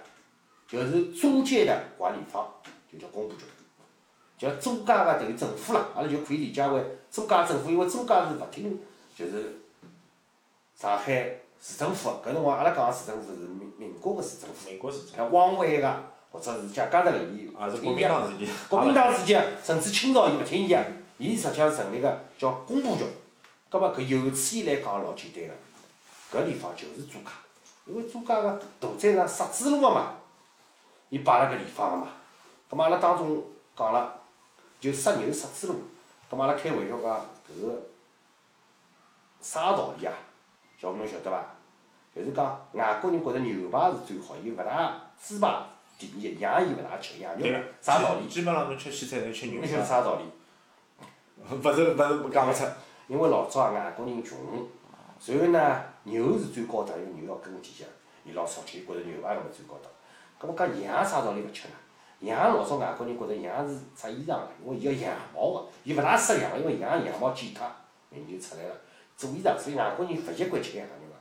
[0.68, 2.46] 就是租界的管理方，
[2.92, 3.44] 就叫工部局。
[4.36, 8.80] 叫租界个等于政府啦，阿拉就可以理解为租界政府，因为租界是勿听，
[9.16, 9.60] 就是
[10.74, 12.30] 上海市政府个。
[12.30, 20.84] 搿辰光阿拉讲个市政府是民民国个市政府，民国政府，像汪伪个或者是蒋介石时期，也是国民党时期，国民党时期，甚至清朝伊勿听伊个，
[21.24, 23.04] 伊实际上成立个叫工部局。
[23.70, 25.42] 葛末搿由此以来讲老简单
[26.30, 27.30] 个，搿地方就是租界，
[27.86, 30.14] 因为租界个大宰场十字路个嘛，
[31.08, 32.08] 伊摆辣搿地方个嘛。
[32.68, 33.42] 葛末阿拉当中
[33.76, 34.20] 讲了，
[34.78, 35.80] 就杀牛十字路，
[36.30, 37.82] 葛末阿拉开玩笑讲搿个
[39.40, 40.12] 啥道理啊？
[40.78, 41.42] 小吴侬晓得伐？
[42.14, 45.62] 就是讲外国人觉着牛排是最好，伊勿大猪排
[45.98, 47.46] 第二，羊伊勿大吃，羊肉
[47.80, 48.28] 啥道理？
[48.28, 50.24] 基本上侬吃西餐侪吃牛侬晓得，啥道理？
[51.50, 52.64] 勿是勿是讲勿出，
[53.06, 54.38] 因为老早外国人穷，
[55.26, 59.90] 然后呢牛是最高档，因为牛要耕田个，伊老少吃，伊觉着牛排搿么最高档。
[60.38, 61.74] 葛末讲羊啥道理勿吃呢？
[62.20, 67.66] 羊老早外国人觉着羊是织衣裳个，因为伊要羊毛个，伊勿大适羊，因为羊羊毛剪脱，
[68.10, 68.74] 研究出来了
[69.14, 71.14] 做衣裳，所以外国人勿习惯吃羊肉个。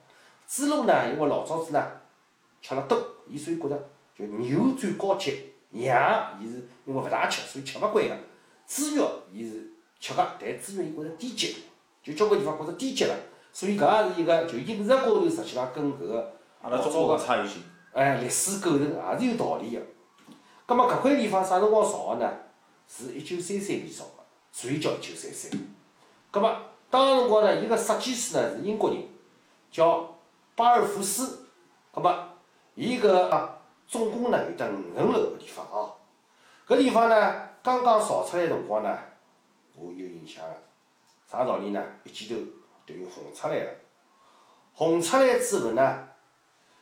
[0.47, 1.85] 猪肉呢，因为老早子呢
[2.61, 8.15] 吃了多，伊所以觉着就牛最高级，羊伊是因为勿大吃，所以吃勿惯个。
[8.65, 9.69] 猪肉伊是
[10.03, 11.55] 吃个，但资源伊觉着低级，
[12.03, 13.15] 就交关地方觉着低级了，
[13.53, 17.63] 所以搿也是一个就饮食高头实际上跟搿个阿拉中国个差异性，
[17.93, 19.81] 哎历史构成也是有道理个。
[20.65, 22.29] 葛末搿块地方啥辰光造个呢？
[22.85, 25.49] 是一九三三年造个，所以叫一九三三。
[26.29, 26.53] 葛末
[26.89, 29.01] 当辰光呢，伊个设计师呢是英国人，
[29.71, 30.17] 叫
[30.57, 31.45] 巴尔福斯。
[31.93, 32.13] 葛末
[32.75, 35.93] 伊搿啊总共呢有得五层楼个地方哦。
[36.67, 38.97] 搿地方呢刚刚造出来辰光呢，
[39.75, 40.55] 我有印象个。
[41.29, 41.83] 啥道理呢？
[42.03, 42.35] 一记头
[42.85, 43.71] 等于红出来了。
[44.73, 46.07] 红出来之后呢，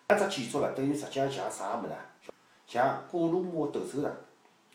[0.08, 2.00] 搿只建筑了，等于实际上像啥物事啊？
[2.68, 4.12] 像古罗马斗兽场，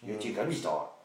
[0.00, 0.96] 有点搿味道个。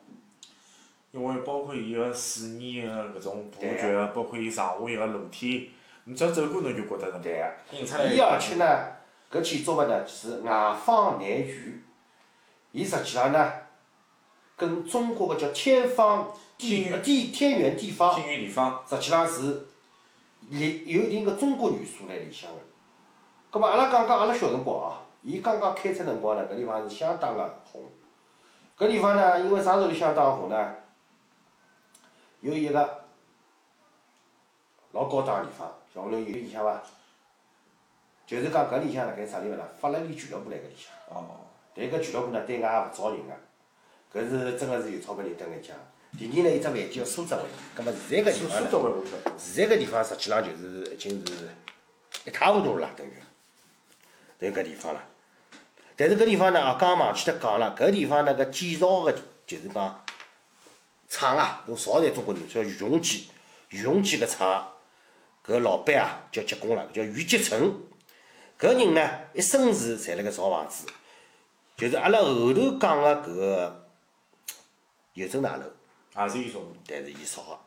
[1.12, 5.72] 因为包括伊个水泥个搿种布对局，包括伊上下一个楼梯，
[6.06, 7.78] 你只要走过侬就觉得是对个。
[7.78, 8.66] 印出来伊而且呢，
[9.30, 11.84] 搿建筑物呢是外方内圆，
[12.72, 13.52] 伊实际上呢，
[14.62, 19.66] 跟中国个叫天方地天地天圆地方，天圆地方，实际浪是
[20.52, 22.58] 里有一定个中国元素辣里向个。
[23.50, 27.82] 葛末阿拉讲讲阿拉小辰光啊，伊刚刚开出辰光呢，搿地方是相当个红。
[28.78, 30.76] 搿地方呢，因为啥道理相当红呢？
[32.42, 33.04] 有一个
[34.92, 36.80] 老高档个地方，小朋友有印象伐？
[38.28, 39.64] 就是讲搿里向辣盖啥地方呢？
[39.80, 40.94] 法拉利俱乐部辣搿里向。
[41.18, 41.26] 哦，
[41.74, 43.34] 但搿俱乐部呢，对外也勿招人个，
[44.14, 45.78] 搿是真个是有钞票人蹲搿讲。
[46.18, 47.44] 第二呢，有只饭店叫苏浙汇，
[47.74, 48.60] 葛末现在搿地苏方
[49.38, 51.50] 现在搿地方实际上就是已经是
[52.26, 53.12] 一塌糊涂了，等于，
[54.38, 55.02] 等于搿地方了。
[55.96, 59.14] 但是搿地方呢，啊，刚刚忘记脱讲了，搿地方呢，搿建造个
[59.48, 60.04] 就是讲
[61.08, 63.30] 厂啊，用少在中国人叫余荣基，
[63.70, 64.74] 余荣基搿厂，
[65.46, 67.82] 搿老板啊叫结棍了，叫余吉成。
[68.60, 70.86] 搿人呢，一生是侪辣盖造房子，
[71.78, 73.81] 就是阿拉后头讲个搿个
[75.14, 75.64] 邮政大楼，
[76.16, 76.66] 也是伊造的。
[76.88, 77.60] 但是伊造个，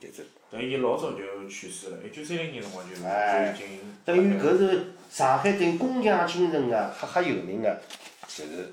[0.00, 3.80] 就是但伊老早就去世了，一九三零年辰光就就哎已经。
[4.04, 7.80] 等于搿是上海等于工匠精神个赫赫有名个，
[8.26, 8.72] 就是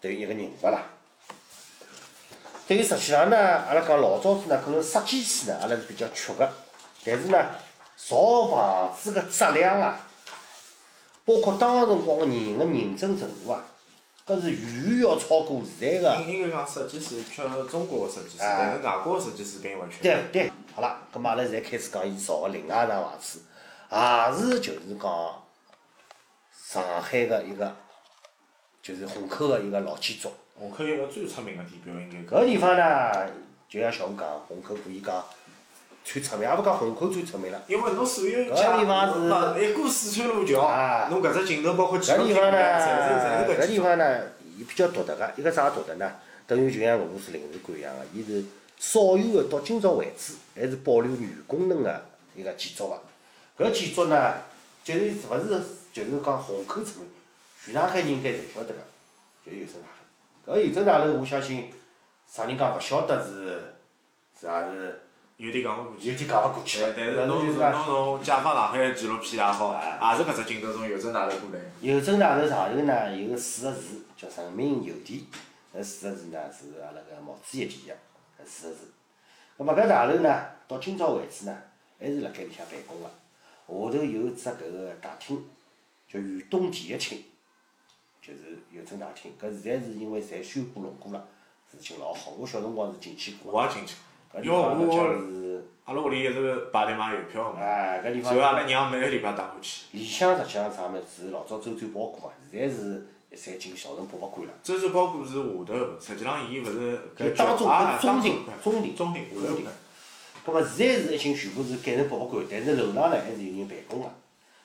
[0.00, 0.82] 等于一个人物啦。
[2.66, 6.48] 等于实际上呢，阿拉讲老早子呢，可能设计师呢，阿拉是比较缺个，
[7.04, 7.36] 但是呢，
[7.96, 10.08] 造房子个质量啊，
[11.24, 13.64] 包括当辰光个人个认真程度啊，
[14.30, 16.22] 搿是远远要超过现在个。
[16.22, 20.00] 应应该讲设计师缺中国个设计师，哎但是外国个设计师并勿缺。
[20.00, 23.42] 对对，好了，葛末阿拉现在开始讲伊造个另外一幢房子，
[23.90, 25.42] 也是就是讲
[26.52, 27.74] 上海个一个，
[28.80, 30.30] 就是虹口个一个老建筑。
[30.56, 33.28] 虹口一个最出名个地标应该搿地方呢，
[33.68, 35.24] 就像小吴讲，虹口可以讲
[36.12, 37.62] 最出名，也勿讲虹口最出名了。
[37.68, 44.22] 因为侬所有搿地方是勿一过四川路桥啊，侬搿只镜头包括几搿地方呢，侪是侪是搿搿地方呢，
[44.58, 46.12] 伊比较独特个，一个啥独特呢？
[46.48, 48.44] 等于就像俄罗斯领事馆一样个，伊是
[48.76, 53.64] 少有个到今朝为止还是保留原功能个一个建筑个。
[53.64, 54.34] 搿建筑呢，
[54.82, 57.08] 就是勿是就是讲虹口出名，
[57.64, 58.80] 全上海人应该侪晓得个，
[59.46, 60.56] 就是邮政大楼。
[60.56, 61.70] 搿邮政大楼，我相信
[62.26, 63.74] 啥人讲勿晓得是
[64.40, 65.00] 是也是
[65.40, 66.10] 有点讲勿过去。
[66.10, 66.92] 有点讲勿过去个。
[66.94, 71.64] 但是侬侬就是讲侬从解放上海纪录片也好，也是搿只镜头从邮政大楼过来。
[71.80, 75.22] 邮政大楼上头呢有个四个字叫人民邮电，
[75.74, 77.94] 搿四个字呢是阿拉个毛主席提个，
[78.38, 78.92] 搿四个字。
[79.56, 81.56] 葛末搿大楼呢到今朝为止呢
[81.98, 85.42] 还是辣盖里向办公个，下头有只搿个大厅
[86.06, 87.24] 叫远东第一厅，
[88.20, 89.32] 就是邮政大厅。
[89.40, 91.26] 搿现在是因为侪修过弄过了，
[91.70, 92.32] 事情老好。
[92.32, 93.94] 我小辰光是进去过个，我也进去，
[94.32, 99.86] 搿地因为方呢叫我是，阿拉屋里一直排队买邮票嘛，哎，搿地方所以阿拉娘每个礼拜带我去。
[99.96, 104.52] 里向实际上啥物事是老早周转包裹嘛，现在是侪进小城博物馆了。
[104.62, 109.64] 周转包裹是下头，实际上伊勿是搿当中啊搿中庭当中庭中庭下头搿
[110.46, 114.08] 葛末现在是已经全部是改成博物馆，但是楼上呢还是有人办公个。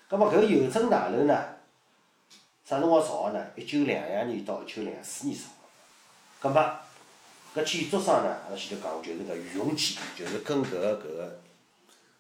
[0.08, 1.36] 葛末搿邮政大楼呢，
[2.64, 3.46] 啥辰光造个呢？
[3.56, 6.50] 一九两两年到一九两四年造个。
[6.50, 6.64] 葛末
[7.56, 11.40] 搿建筑商呢，阿拉前头讲，就是搿余荣基，就是跟搿个搿个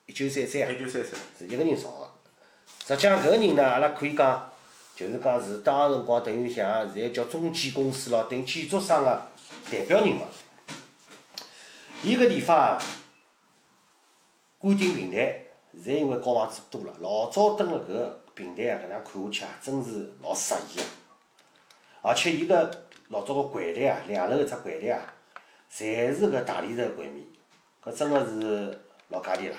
[0.05, 1.19] 一九三三啊一，九三三。
[1.37, 2.09] 是一个人造个。
[2.87, 4.49] 实际上搿个人呢，阿拉可以讲，
[4.95, 9.27] 就是讲是当辰光等于像现在叫中建公司咯，等于建筑商个
[9.69, 10.21] 代表人物。
[12.01, 12.81] 伊搿地方啊，
[14.57, 20.83] 观景平台，现在因为高房子多了，老早蹲辣搿个平台啊，搿能样看下去啊，真是老适意个。
[22.03, 22.71] 而且伊搿
[23.09, 25.13] 老早个柜台啊，两楼一只柜台啊，
[25.75, 27.25] 侪是搿大理石柜面，
[27.83, 29.57] 搿真个是老价钿啦。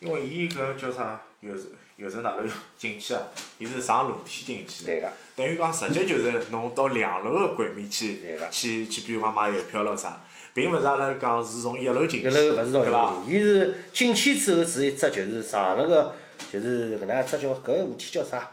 [0.00, 1.52] 因为伊搿叫啥邮
[1.96, 2.42] 邮政大楼
[2.78, 3.20] 进去啊，
[3.58, 5.08] 伊是上楼梯进去的，对个。
[5.36, 10.18] 等于讲直接就是侬到两楼个柜面去去去，比如讲买邮票咾啥，
[10.54, 16.14] 并勿是阿拉讲是从一楼进去，一楼勿是到一对伐楼？，伊是进去之后是一只就是上那个
[16.50, 18.50] 就是搿能样只叫搿个扶梯叫啥？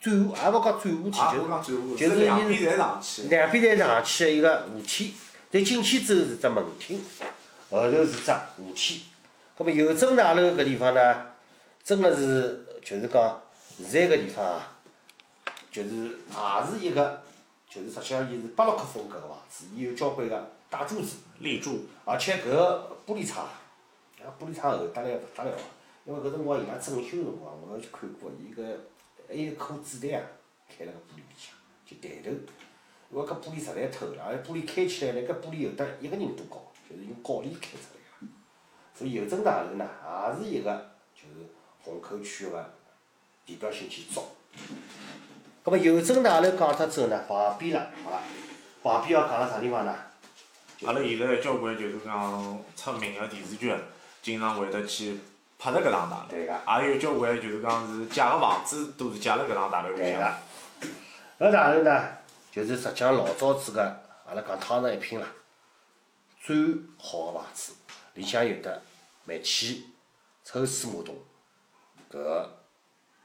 [0.00, 5.14] 转，也勿讲转下梯，就转户，就是是两边侪上去是，两边侪上去个一个扶梯，
[5.54, 7.00] 但进去之后是只门厅，
[7.70, 9.04] 后头是只扶梯。
[9.56, 11.26] 葛末邮政大楼搿地方呢，
[11.84, 13.40] 真个是就是讲
[13.78, 14.76] 现在搿地方啊，
[15.70, 17.22] 就是也是一个，
[17.70, 21.18] 就是实际上伊是巴洛克风格个房子，伊有交关个大柱子。
[21.38, 25.58] 立柱，而且搿个玻璃窗，啊玻璃窗后搭来勿得了个，
[26.04, 28.76] 因为搿辰光伊拉整修辰光，我也去看过，伊搿
[29.28, 30.26] 还有一颗子弹啊，
[30.68, 31.54] 开辣搿玻璃里向，
[31.86, 32.30] 就弹头，
[33.14, 38.26] 因为搿玻璃实在透了，而且玻璃开起来呢，搿玻璃有得一个人多高，就是用镐力开出来个。
[38.92, 39.88] 所以邮政大楼呢，
[40.40, 41.46] 也是一个就是
[41.80, 42.74] 虹口区个
[43.46, 44.20] 地标性建筑。
[45.62, 48.20] 葛末邮政大楼讲脱之后呢，旁边了，好了，
[48.82, 49.94] 旁边要讲个啥地方呢？
[50.84, 53.72] 阿拉现在交关就是讲出名个电视剧，
[54.22, 55.20] 经常会得去
[55.56, 56.82] 拍着搿幢大楼，对个。
[56.82, 62.08] 也有交关就是讲是借个房子都是借辣搿幢大楼里对向个。，搿大楼呢，
[62.54, 63.82] 就是实际上老早子个，
[64.28, 65.26] 阿拉讲汤臣一品啦，
[66.40, 66.56] 最
[66.96, 67.72] 好个房子，
[68.14, 68.80] 里向有得
[69.24, 69.86] 煤气、
[70.44, 71.16] 抽水马桶，
[72.08, 72.56] 搿个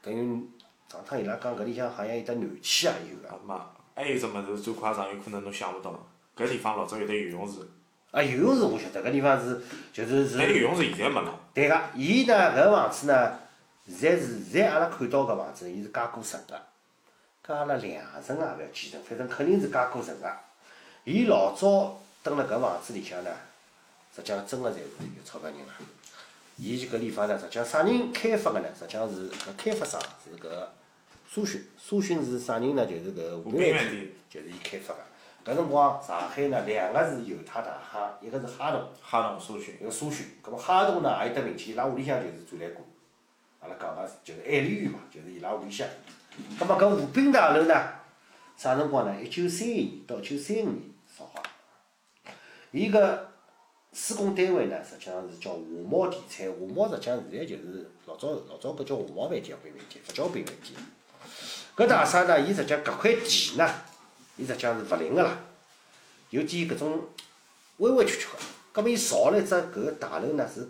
[0.02, 0.50] 等于
[0.90, 5.92] 上趟伊拉讲搿里向好像有得暖气也有个，啊嘛，还有只物事最夸张，有可能侬想勿到，
[6.36, 7.60] 搿地方老早有得游泳池，
[8.10, 9.62] 啊游泳池我晓得，搿地方是
[9.92, 11.38] 就是是但游泳池现在没了。
[11.54, 13.38] 对个，伊呢搿房子呢
[13.86, 16.60] 现在是现在阿拉看到搿房子，伊是加固式个，
[17.50, 20.32] 加阿拉两层也勿要几层，反正肯定是加过层个。
[21.02, 23.30] 伊老早蹲辣搿房子里向呢，
[24.14, 25.74] 实际上真个侪是有钞票人啦。
[26.56, 28.68] 伊搿地方呢，实际上啥人开发个呢？
[28.78, 30.64] 实际上是搿开发商是搿
[31.28, 32.86] 苏洵，苏洵是啥人呢？
[32.86, 35.00] 就是搿吴斌饭店，就是伊开发个。
[35.44, 40.24] 搿辰光上海呢，两个是犹太大亨，一个是哈同，哈同苏洵，一个苏洵。
[40.44, 42.86] 搿么哈同呢也有得名气，伊拉屋里向就是转来过。
[43.58, 45.88] 阿拉讲个就是爱丽园嘛，就是伊拉屋里向。
[46.58, 47.74] 葛末搿湖滨大楼呢，
[48.56, 49.22] 啥辰光呢？
[49.22, 51.42] 一九三一年到一九三五年造好。
[52.72, 53.18] 伊搿
[53.92, 60.80] 施工单位呢，实际上是叫华贸地产，华贸实际上现在就是老早老早搿叫华贸饭店并饭店，勿叫并饭店。
[61.76, 63.68] 搿大厦呢，伊实际搿块地呢，
[64.36, 65.38] 伊实际上是勿灵个啦，
[66.30, 67.08] 有点搿种
[67.78, 68.38] 弯弯曲曲个。
[68.72, 70.68] 葛末伊造了一只搿个大楼呢是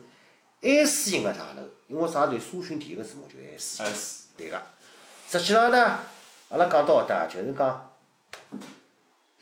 [0.63, 2.27] S 型个大楼，因为啥？
[2.27, 3.83] 对苏洵第一个字母就 S。
[3.83, 4.27] S。
[4.37, 4.63] 对个。
[5.39, 5.97] 实际上呢，
[6.49, 7.93] 阿拉讲到搿搭，就是讲，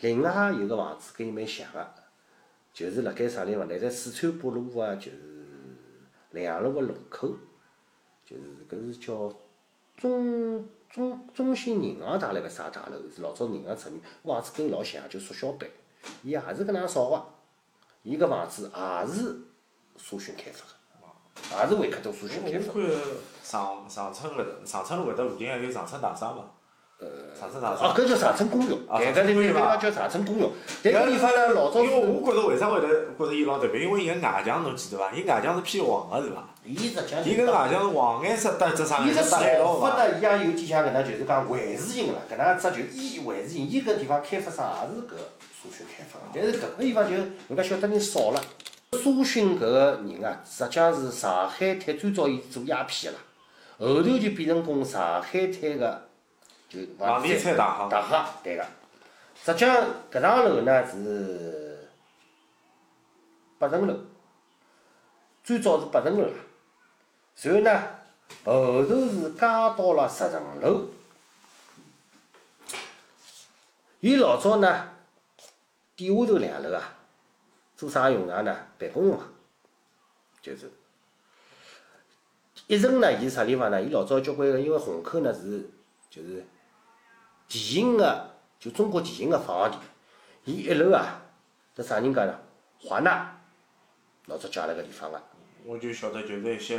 [0.01, 1.95] 另外有个房子跟伊蛮像个。
[2.74, 3.66] 就是辣盖啥地方？
[3.66, 5.18] 辣盖四川北路啊，就是
[6.32, 7.28] 两路个路口，
[8.22, 9.32] 就是搿是叫
[9.97, 12.99] 中中中信银行大楼个啥大楼？
[13.09, 15.66] 是老早银行出名，房子跟伊老像，就缩小版。
[16.22, 17.24] 伊也是搿能样造个，
[18.03, 19.41] 伊搿房子也是
[19.97, 20.72] 苏洵开发个，
[21.62, 22.72] 也是维克多苏洵开发。
[22.74, 22.91] 我看
[23.43, 26.45] 长长春搿搭，长春路搿搭附近还有长春大厦嘛？
[27.01, 27.07] 呃，
[27.39, 27.86] 长春大厦。
[27.86, 30.43] 哦，搿叫长春公寓，搿个地方叫长春公寓。
[30.82, 33.82] 迭个地方呢，老早因为我觉着为啥会得觉着伊老特别？
[33.82, 35.12] 因为伊个外墙侬记得伐？
[35.12, 36.45] 伊外墙是偏黄个是伐？
[36.64, 37.24] 伊实际上。
[37.24, 39.97] 伊搿外墙是黄颜色搭只啥颜色搭一道嘛？
[40.18, 43.66] 伊也有点像搿能，就是讲环字形个啦，搿能样子就伊环字形。
[43.66, 45.16] 伊搿地方开发商也是搿
[45.62, 48.43] 社区开发个，但是搿个地方就人家晓得人少了。
[48.93, 53.24] 苏洵搿个人啊，实际上是上海滩最早伊做鸦片个啦，
[53.78, 56.09] 后头就变成供上海滩个。
[56.70, 58.62] 就房地产大亨，大亨，对个。
[59.43, 61.89] 实际上，搿幢楼呢是
[63.59, 63.95] 八层楼，
[65.43, 66.28] 最早是八层楼。
[67.41, 67.82] 然后呢，
[68.45, 70.89] 后头是加到了十层楼。
[74.01, 74.91] 伊老早呢，
[75.97, 76.98] 底下头两楼啊，
[77.79, 78.55] 做啥用场呢？
[78.76, 79.18] 办公用
[80.43, 80.70] 就是。
[82.66, 83.81] 一层呢，伊是啥地方呢？
[83.81, 85.70] 伊老早交关个，因为虹口呢是，
[86.11, 86.45] 就是。
[87.47, 89.79] 电信个就中国电信个发行
[90.45, 91.22] 地，伊一楼啊，
[91.74, 92.35] 这啥人家呢？
[92.81, 93.41] 华纳
[94.26, 95.22] 老早借辣搿地方个。
[95.64, 96.76] 我就晓得，就是一些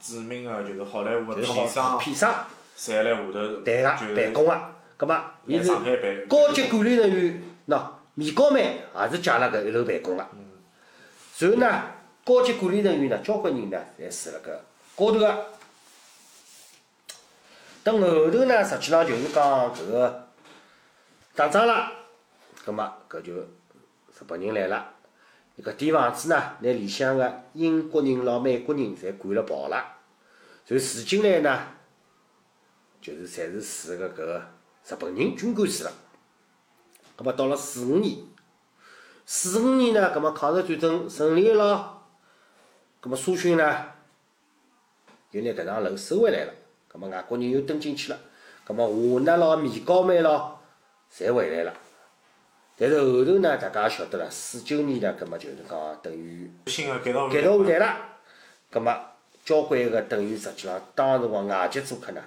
[0.00, 3.60] 著名个，就是好莱坞个片商，片商，侪辣下头。
[3.62, 4.60] 对个，办公个。
[4.96, 6.26] 葛末，伊是办。
[6.26, 7.82] 高级管理人员，喏，
[8.14, 10.26] 米高梅也是借辣搿一楼办公个。
[11.38, 11.82] 然后呢，
[12.24, 14.58] 高级管理人员呢，交关人呢，侪住辣搿
[14.94, 15.46] 高头个。
[17.82, 20.28] 等后头呢，实际上就是讲搿个
[21.34, 21.90] 打仗了，
[22.64, 23.46] 葛末搿就日
[24.28, 24.94] 本人来了，
[25.62, 29.84] 搿点房子呢，拿里向个英国人咯、美国人侪赶了跑了，
[30.64, 31.66] 就住进来呢，
[33.00, 34.42] 就是侪是住个搿个
[34.86, 35.92] 日本人军官住了。
[37.16, 38.16] 葛末到了四五年，
[39.26, 42.02] 四五年呢，葛末抗日战争胜利了，
[43.00, 43.86] 葛末苏军呢，
[45.30, 46.52] 又拿搿幢楼收回来了。
[46.88, 48.18] 葛末外国人又登进去了，
[48.64, 50.58] 葛末华纳咯、米高梅咯，
[51.10, 51.72] 侪回来了。
[52.76, 57.96] 但是后头呢，大家也晓得了，四九年呢，葛末就是讲等于改造改造换代了。
[58.70, 58.94] 葛末
[59.44, 62.22] 交关个等于实际上当时光外籍租客呢，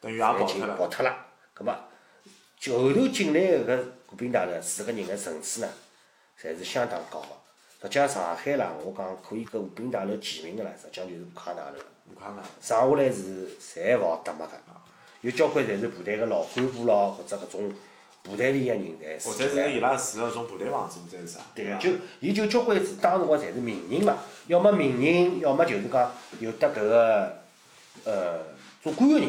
[0.00, 0.76] 等于也跑脱了。
[0.76, 1.16] 跑脱了。
[1.54, 5.68] 葛末后头进来个搿国宾大楼住个人个层次呢，
[6.40, 7.26] 侪是相当高个。
[7.82, 11.78] 实际上上海啦，我讲可以跟国宾大楼齐名个啦，实际上就是武康大楼。
[12.60, 14.52] 剩下来是侪勿好搭没个，
[15.22, 17.72] 有交关侪是部队个老干部咯，或者搿种
[18.22, 21.40] 部队里个人才或者是伊拉住个种部队房子，或者是啥？
[21.54, 21.90] 对个，就
[22.20, 27.38] 伊就交关是当时光侪是名人嘛，要么名人，要么就是讲有得搿个
[28.04, 28.40] 呃
[28.82, 29.28] 做官个人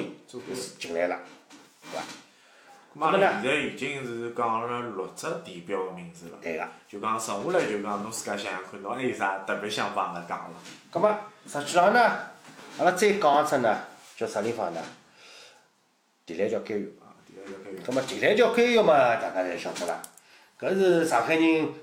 [0.77, 1.19] 进来了，
[1.89, 2.03] 对伐？
[2.95, 6.37] 咾么现在已经是讲了六只地标个名字了。
[6.41, 6.67] 对个。
[6.87, 10.99] 就讲剩下来就讲侬自家想想看，侬还有啥特别想帮阿拉讲个？
[10.99, 11.17] 咾么
[11.47, 11.99] 实际上呢？
[12.77, 13.77] 阿拉再讲一只呢，
[14.15, 14.81] 叫啥地方呢？
[16.25, 16.95] 地兰桥监狱。
[17.01, 17.77] 啊，地兰桥监狱。
[17.85, 19.99] 葛末地兰桥监狱嘛，大家侪晓得啦。
[20.59, 21.73] 搿是上海人，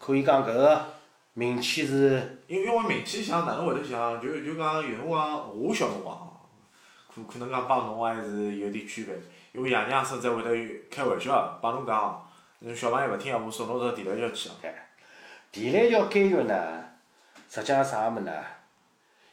[0.00, 0.86] 可以讲搿个
[1.34, 2.40] 名气是。
[2.46, 4.18] 因因为名气响，哪能会得响？
[4.18, 6.40] 就就讲有辰光，我小辰光，
[7.14, 9.14] 可可能讲帮侬还是有点区别。
[9.58, 12.24] 因为爷娘甚至会得开玩笑帮侬讲，
[12.60, 14.48] 侬小朋友勿听闲话，送侬到地兰桥去。
[15.50, 16.84] 地兰桥监狱呢，
[17.50, 18.32] 实际上啥物事呢？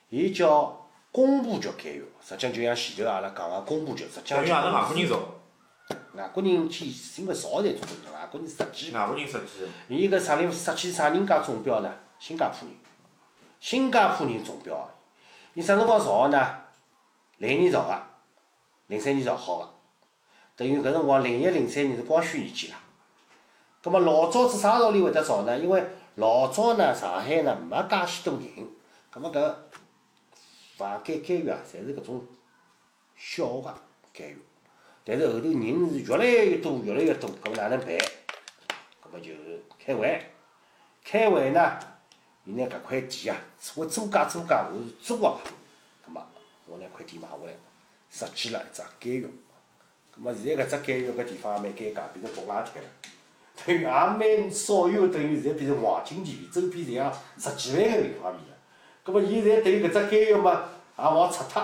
[0.10, 5.20] 伊叫公部局监狱，实际上就像前头阿拉讲个公部局，实际上等于阿拉外国人造，
[6.16, 6.86] 外国人去
[7.22, 8.92] 因为造侪做的，外国人设计。
[8.94, 9.70] 外国人设计。
[9.90, 11.94] 伊搿啥人设计啥人家中标呢？
[12.18, 12.76] 新加坡人，
[13.60, 14.90] 新加坡人中标，
[15.54, 16.62] 伊啥辰光造个呢？
[17.38, 18.02] 零一年造个，
[18.88, 19.75] 零三年造好个，
[20.56, 22.78] 等于搿辰光零一零三年是光绪年间啦。
[23.82, 25.58] 葛末老早子啥道理会得造呢？
[25.60, 25.84] 因为
[26.16, 28.68] 老早呢，上海呢没介许多人，
[29.12, 29.54] 葛末搿
[30.78, 32.26] 房间监狱啊，侪是搿种
[33.16, 33.74] 小个
[34.14, 34.38] 监狱。
[35.04, 37.98] 但是后头人是越来越多，越来越多，搿么哪能办？
[39.02, 40.26] 葛末就是开会，
[41.04, 41.80] 开会呢，
[42.46, 43.38] 伊拿搿块地啊，
[43.76, 45.38] 我租界租界，我是租个，
[46.06, 46.26] 葛末
[46.66, 47.54] 我拿块地买回来，
[48.10, 49.30] 设计了一只监狱。
[50.16, 52.90] 葛么现在搿只监狱搿地方也蛮尴尬，变成毒辣滩了。
[53.66, 58.56] 等于也蛮少有，等于现在变成黄金地段，周边侪像十几万个平方米了。
[59.04, 60.64] 葛么伊现在等于搿只监狱嘛，
[60.98, 61.62] 也勿好拆脱。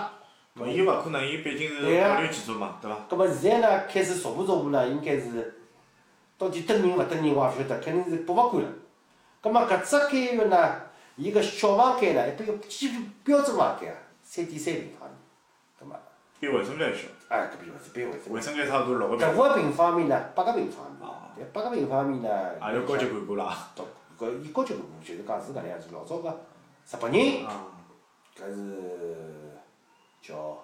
[0.54, 2.98] 咾伊勿可能，伊毕竟是法律建筑嘛，对伐？
[3.08, 5.54] 葛末现在呢，开始逐步逐步呢，应该是
[6.36, 8.68] 到底蹲人勿蹲人，我也勿晓得，肯定是博物馆了。
[9.40, 10.76] 葛末搿只监狱呢，
[11.16, 15.01] 伊个小房间呢，一般个基本标准房间啊，三点三平方
[16.42, 18.42] 比卫生间小，哎，搿比卫生比卫生卫间。
[18.42, 21.30] 生间差勿多六个平方，个平方米呢，八个平方米啊。
[21.38, 22.28] 但八个平方米呢，
[22.68, 23.70] 也有高级干部啦。
[23.76, 23.84] 到
[24.18, 27.70] 搿伊高级干部就是讲是搿能样子，老早个日本人，啊，
[28.36, 29.52] 搿是
[30.20, 30.58] 叫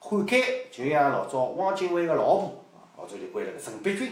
[0.00, 2.64] 汉奸，就像老早汪精卫个老婆，
[2.98, 4.10] 老早就关辣搿陈璧君，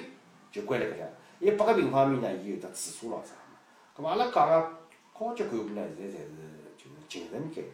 [0.52, 1.08] 就关辣搿样。
[1.40, 3.58] 伊八个平方米呢，伊有得厕所咾啥嘛。
[3.96, 4.70] 葛末阿拉讲个
[5.18, 6.28] 高级干部呢，现在侪是
[6.76, 7.72] 就是精神监狱，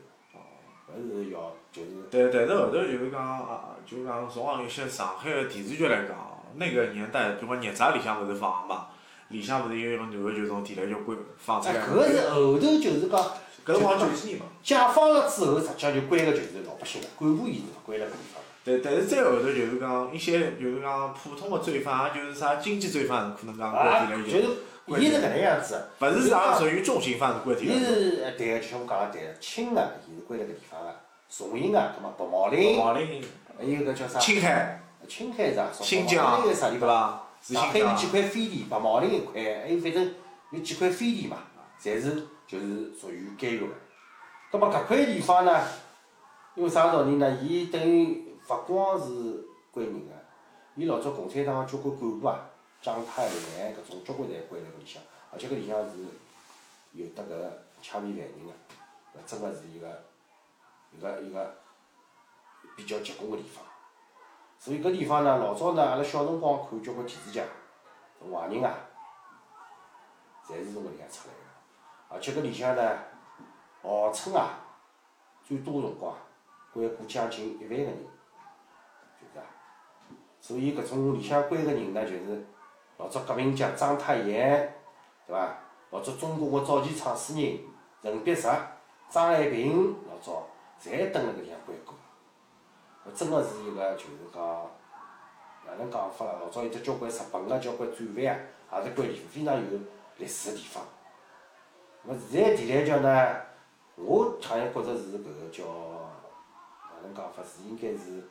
[0.86, 6.16] 搿是要就是但但是后头就是讲啊，就讲从一些上海个电视剧来讲，
[6.56, 8.88] 那个年代，比如讲《孽债》里向勿是放嘛，
[9.28, 11.86] 里向勿是有一个男个就从地雷就关放出哎，来。
[11.86, 13.20] 搿个是后头就是讲
[13.64, 14.46] 搿辰光九几年嘛。
[14.62, 18.42] 解放了之后，实际上就关个就是老百姓了，干部伊是勿关了搿地方。
[18.66, 24.48] 但但是再后头就是讲一些就是讲普通个罪犯，也就是啥经济罪犯，可能讲关啊，地雷就是
[24.86, 25.88] 伊是搿能样子。
[26.00, 27.78] 勿是啥属于重刑犯是关地伊。
[27.78, 30.94] 是呃对个，就像我讲个对个，轻个伊是关辣搿地方个，
[31.28, 33.24] 重刑个，葛末白毛岭，毛林、
[33.58, 34.18] 还有搿叫啥？
[34.18, 35.68] 青海、青海是啊？
[35.72, 37.20] 新疆白毛岭有啥地方？
[37.40, 40.14] 上海有几块飞地，白毛岭一块，还有反正
[40.50, 41.38] 有几块飞地嘛，
[41.78, 43.66] 侪是就是属于监狱个。
[44.50, 45.60] 葛末搿块地方呢，
[46.54, 47.38] 因为啥道理呢？
[47.42, 50.12] 伊等于勿光是关人个，
[50.76, 52.48] 伊老早共产党个交关干部啊，
[52.84, 55.96] 蒋太炎搿种交关侪关辣搿里向，而且搿里向是
[56.92, 58.52] 有得搿个枪毙犯人个，
[59.18, 60.04] 搿真个是一个
[60.92, 61.56] 一个一个
[62.76, 63.64] 比较结棍个地方。
[64.58, 68.74] 所以搿地方呢，老早呢，阿拉小辰光看交关电视剧，坏人啊，
[70.46, 72.98] 侪是从搿里向出来个，而且搿里向呢，
[73.80, 74.60] 号称啊，
[75.42, 76.14] 最多辰光
[76.74, 77.96] 关过将近一万个人，
[79.18, 79.46] 就是啊。
[80.42, 82.46] 所以搿种里向关个人呢，就是
[82.96, 84.72] 老早革命家章太炎，
[85.26, 85.58] 对伐？
[85.90, 87.58] 老早中国个早期创始人
[88.02, 88.48] 任弼时、
[89.10, 90.46] 张爱萍，老早
[90.80, 91.94] 侪蹲辣搿里向关过。
[93.04, 94.42] 搿真个是一个就是讲，
[95.66, 96.34] 哪能讲法啦？
[96.40, 98.24] 老早有得交关日本个交关战犯
[98.70, 99.78] 啊，也是关地方，非常有
[100.18, 100.84] 历史个地方。
[102.04, 103.36] 那么现在地雷桥呢，
[103.96, 107.42] 我好像觉着是搿个叫哪能讲法？
[107.42, 108.22] 是应该是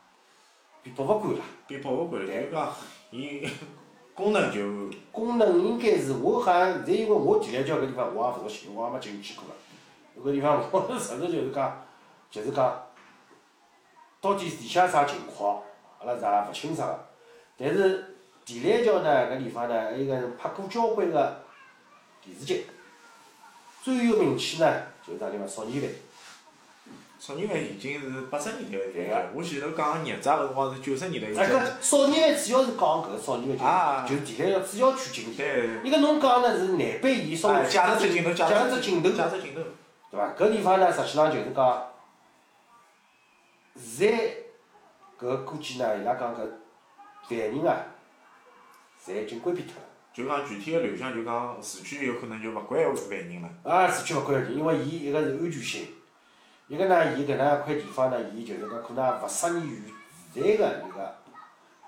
[0.82, 1.42] 比博物馆啦。
[1.68, 2.74] 比博物馆就是讲
[3.12, 3.46] 伊
[4.16, 10.30] 功能就功能应该是我好像现在因为我地雷桥搿地方我也勿熟悉，我也没进去过个。
[10.30, 11.82] 搿地方我 实在就是讲，
[12.30, 12.84] 就是讲，
[14.22, 15.62] 到底里向啥情况，
[16.00, 17.00] 阿拉是也勿清爽个。
[17.58, 21.44] 但是地雷桥呢，搿地方呢，还有个拍过交关个
[22.24, 22.68] 电视剧，
[23.82, 25.90] 最有名气呢就是啥地方少年犯。
[27.26, 35.56] 少年犯已经是八十年代个电对个影，我前头讲孽债搿辰光是九十年代已哎，搿少年犯主要是讲搿个少年啊犯，就是就是地雷桥主要区景点。
[35.56, 35.90] 对。
[35.90, 39.62] 伊搿侬讲呢是难北伊稍微哎，假设只镜头，假假设镜头，假设镜头。
[40.12, 40.36] 对伐？
[40.38, 41.88] 搿地方呢，实际上就是讲，
[43.78, 46.40] 现在搿估计呢，伊拉讲搿
[47.30, 47.86] 犯人啊，
[49.08, 49.88] 侪已经关闭脱了。
[50.14, 53.50] 就讲具体个流向，就讲市区有可能就勿关犯人了。
[53.64, 55.88] 啊，市区勿关人，因为伊一个是安全性，
[56.68, 59.94] 一个呢，伊搿能一块地方呢，伊就是讲可能也勿适宜于
[60.34, 61.16] 现在个一个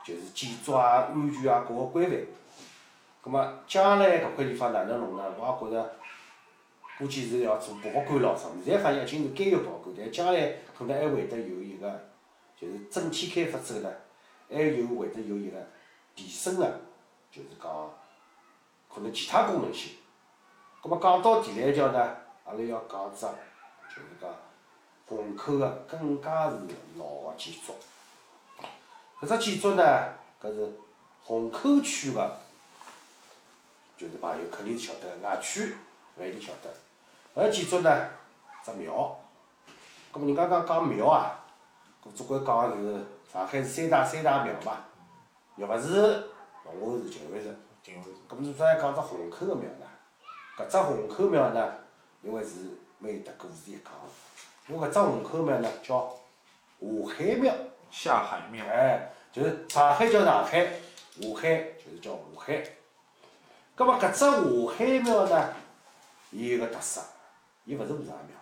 [0.04, 2.20] 就是建筑啊、安全啊各个规范。
[3.22, 5.24] 葛末将来搿块地方哪能弄呢？
[5.40, 5.96] 我也觉着，
[7.00, 8.50] 估计是要做博物馆咾啥。
[8.64, 12.02] 现在好像已经是监狱博物馆，但将来可能还会得有一个，
[12.56, 13.92] 就是整体开发之后呢，
[14.52, 15.58] 还有会得有一个
[16.16, 16.82] 提升个，
[17.32, 17.90] 就是讲
[18.94, 19.94] 可能其他功能性。
[20.84, 22.00] 葛末讲到地雷桥呢，
[22.46, 23.26] 阿拉要讲只，
[23.90, 24.30] 就是讲
[25.08, 26.58] 虹口个更加是
[26.98, 27.74] 老个建筑。
[29.22, 29.84] 搿只建筑呢，
[30.42, 30.74] 搿是
[31.24, 32.38] 虹口区个，
[33.98, 35.76] 就是朋友肯定是晓得，外区
[36.18, 36.74] 勿一定晓得。
[37.36, 38.10] 搿建筑呢，
[38.64, 39.18] 只庙。
[40.12, 41.44] 葛末人家讲讲庙啊，
[42.04, 44.86] 搿总归讲个是上海是三大三大庙嘛，
[45.58, 46.32] 玉佛寺、
[46.66, 47.56] 龙华寺、净慧寺。
[47.84, 49.86] 挺有咁么再讲只虹口个庙呢？
[50.58, 51.74] 搿只虹口庙呢，
[52.24, 53.92] 因为是蛮有得故事一讲
[54.68, 54.74] 个。
[54.74, 56.12] 因为搿只虹口庙呢叫
[56.82, 57.54] 下海庙，
[57.92, 62.64] 下海庙，哎，就是上海叫上海，下海就是叫下海。
[63.76, 64.32] 葛末搿只下
[64.76, 65.54] 海庙呢，
[66.32, 67.02] 伊有个特色，
[67.66, 68.36] 伊勿是和尚庙，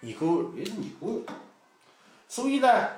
[0.00, 1.24] 尼姑伊是尼姑。
[2.28, 2.88] 所以呢，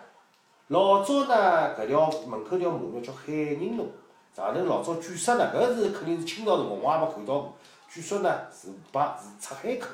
[0.69, 3.93] 老早呢，搿条门口条马路叫海宁路，
[4.35, 7.57] 上头老早据说呢，搿是肯定是清朝辰光，我也没看到过。
[7.89, 9.89] 据说呢是河浜是出海口。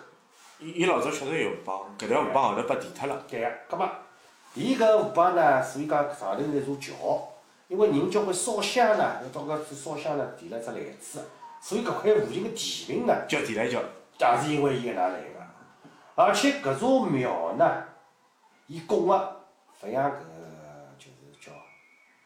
[0.58, 3.22] 伊伊老早确实有河浜，搿条河浜后头被填脱了。
[3.28, 3.88] 对个，葛末
[4.54, 7.28] 伊搿河浜呢，所以讲上头是一座桥，
[7.68, 11.20] 因为人交关烧香呢，要到搿处烧香呢，填了只篮子，
[11.60, 13.80] 所以搿块附近个地名呢，叫地来桥，
[14.18, 15.26] 也是因为伊搿能来个。
[16.14, 17.84] 而且搿座庙呢，
[18.66, 19.14] 伊供个
[19.82, 20.14] 勿像搿
[20.98, 21.52] 就是叫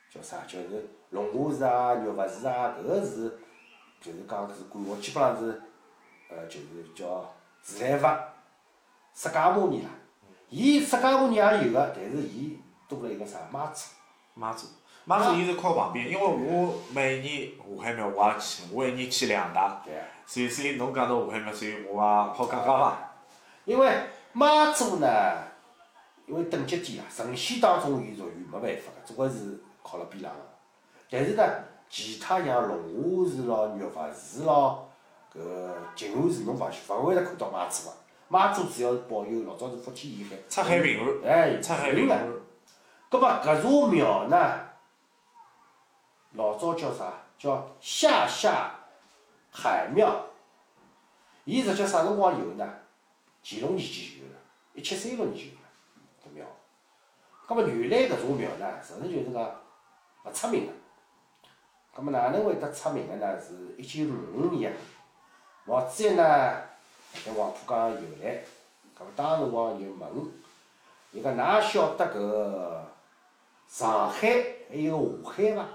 [0.08, 3.40] 叫啥，就是龙华寺啊、玉佛寺啊，搿个是
[4.00, 5.60] 就是讲是管活，基本上是
[6.28, 7.28] 呃就是叫
[7.62, 8.18] 自然佛
[9.14, 9.90] 释迦牟尼啦。
[10.48, 12.58] 伊释迦牟尼也有个，但是伊
[12.88, 13.90] 多了一个啥妈祖。
[14.34, 14.66] 妈祖，
[15.04, 20.00] 妈祖伊是靠旁边，因为我每年下海庙我也去，我一年去两趟，对个。
[20.24, 22.96] 所以所以侬讲到下海庙，所以我也好讲讲伐。
[23.64, 23.92] 因为
[24.32, 25.06] 妈祖呢，
[26.26, 30.40] 因为等级低啊，神仙当中伊属于没办法个，总归是靠辣边浪个。
[31.10, 31.42] 但是呢，
[31.88, 34.89] 其他像龙华寺咯、玉佛寺咯、
[35.32, 35.40] 搿
[35.94, 37.94] 静安寺，侬勿勿会得看到妈祖个。
[38.28, 42.28] 妈祖主要是保佑老早是福建沿海，出海平安，哎，出海平安，
[43.10, 44.60] 葛末搿座庙呢，
[46.32, 47.12] 老早叫啥？
[47.38, 48.70] 叫下下
[49.50, 50.26] 海庙。
[51.44, 52.68] 伊实际啥辰光有呢？
[53.42, 54.38] 乾隆年间就有了，
[54.74, 55.60] 一七三六年就有了
[56.22, 56.44] 搿庙。
[57.46, 59.42] 葛末原来搿座庙呢，实际就是讲
[60.24, 60.72] 勿出名个。
[61.94, 63.40] 葛末哪能会得出名个呢？
[63.40, 64.76] 是一九五五年啊，
[65.64, 66.22] 毛主席呢
[67.24, 68.42] 在黄浦江游览，
[68.98, 70.32] 搿么当时辰光就问，
[71.12, 72.80] 伊讲㑚晓得搿
[73.68, 74.28] 上海
[74.68, 75.66] 还有下海伐？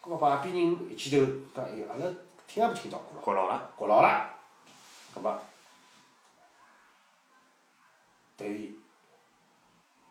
[0.00, 2.12] 葛末旁边人一记头讲，哎，阿拉
[2.48, 3.22] 听也没听到过咯。
[3.24, 4.30] 觉牢了，觉牢了。
[5.14, 5.38] 葛末，
[8.36, 8.76] 对于，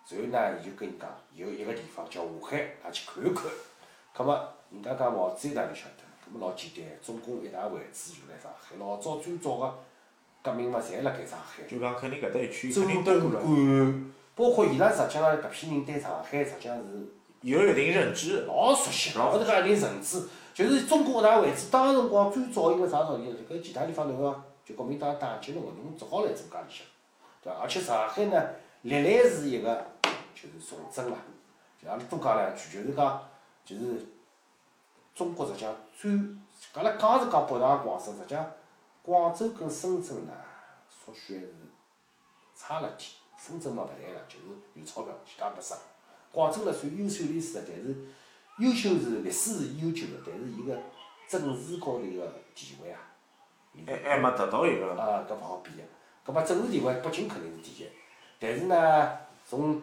[0.09, 3.43] 然后呢，伊就跟伊讲，有一个地方叫下海，㑚去看一看。
[4.13, 6.10] 葛末，人家讲毛主席哪能晓得？
[6.31, 8.75] 葛末老简单，中共一大位置就辣上海。
[8.79, 9.79] 老早最早个
[10.41, 11.63] 革命嘛，侪辣盖上海。
[11.63, 13.93] 就讲肯定搿搭一区周肯定都了，
[14.35, 16.83] 包括伊拉实际上搿批人对上海实际上是
[17.41, 18.45] 有一定认知。
[18.45, 23.35] 老熟悉，老是讲一定认知，就是中共一大位置，当时辰光最早因为啥道理？
[23.49, 26.85] 搿其他地方侬讲，就国民党打击侬个，侬只好来做家里向，
[27.43, 27.59] 对伐？
[27.61, 28.49] 而且上海呢，
[28.83, 29.85] 历来是一个
[30.33, 31.17] 就是重镇啦，
[31.81, 33.21] 就阿拉多讲两句，就是讲，
[33.65, 34.05] 就是
[35.13, 36.11] 中国实际上最，
[36.73, 38.51] 阿拉讲是讲北上广深，实际上
[39.01, 40.33] 广州跟深圳呢，
[40.89, 41.53] 属血是
[42.55, 45.75] 差了点，深圳嘛勿谈了，就是有钞票，其他没啥。
[46.31, 47.95] 广州呢算优秀历史的，但是
[48.59, 50.77] 优秀是历史是悠久的，但是伊个
[51.27, 52.99] 政治高头个地位啊，
[53.73, 55.83] 伊还还没达到一个，啊，搿勿好比个。
[56.23, 57.89] 搿么政治地位，北京肯定是第一，
[58.39, 59.81] 但是呢，从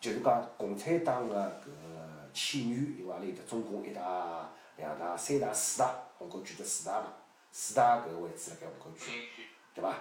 [0.00, 1.97] 就是讲共产党个搿个
[2.38, 7.12] 起源，因为阿拉有得中共一大、两大、三大、四大，虹口区得四大嘛，
[7.50, 9.28] 四大搿个位置辣盖虹口区，
[9.74, 9.92] 对伐？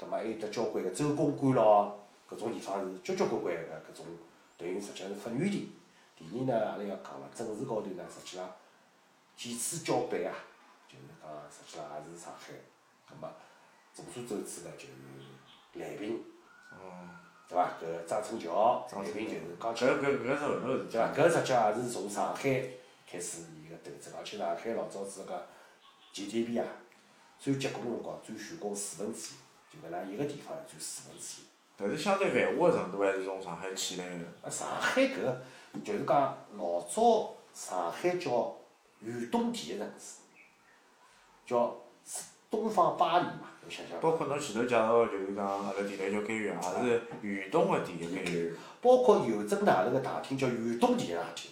[0.00, 4.06] 葛末还有得交关个周公馆咯，搿种地方是交交关关个搿种，
[4.56, 5.70] 等于实际上是发源地。
[6.16, 8.50] 第二呢，阿拉要讲了，政治高头呢，实际上
[9.36, 10.32] 几次交杯啊，
[10.88, 12.54] 就是讲实际上也是上海。
[13.06, 13.30] 葛末
[13.94, 14.92] 众所周知呢，就是
[15.74, 16.24] 蓝屏，
[17.52, 17.68] 对伐？
[17.78, 21.12] 搿张春桥，蓝屏就是钢琴搿搿搿是后头事体对伐？
[21.12, 22.42] 搿实际上也是从上海
[23.06, 25.46] 开始伊个斗争，而且上海老早子个
[26.14, 26.64] GDP 啊，
[27.38, 31.44] 最结棍个辰光占全国四分之一，就搿能一个地方占四分之一。
[31.76, 34.24] 但是相对繁华个程度还是从上海起来个。
[34.42, 35.42] 啊，上海搿个
[35.84, 38.56] 就是讲老早上海叫
[39.00, 40.20] 远东第一城市，
[41.46, 41.76] 叫
[42.50, 43.51] 东方巴黎嘛。
[44.00, 48.54] 包括侬前头介绍个，就是讲阿拉地雷桥监狱也是远东个第一监狱。
[48.80, 51.50] 包括邮政大楼个大厅叫远东第一大厅。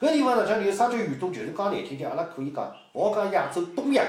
[0.00, 1.32] 搿地方实际上有啥叫远东？
[1.32, 4.02] 就是讲难听点，阿拉可以讲，勿好讲亚洲东亚，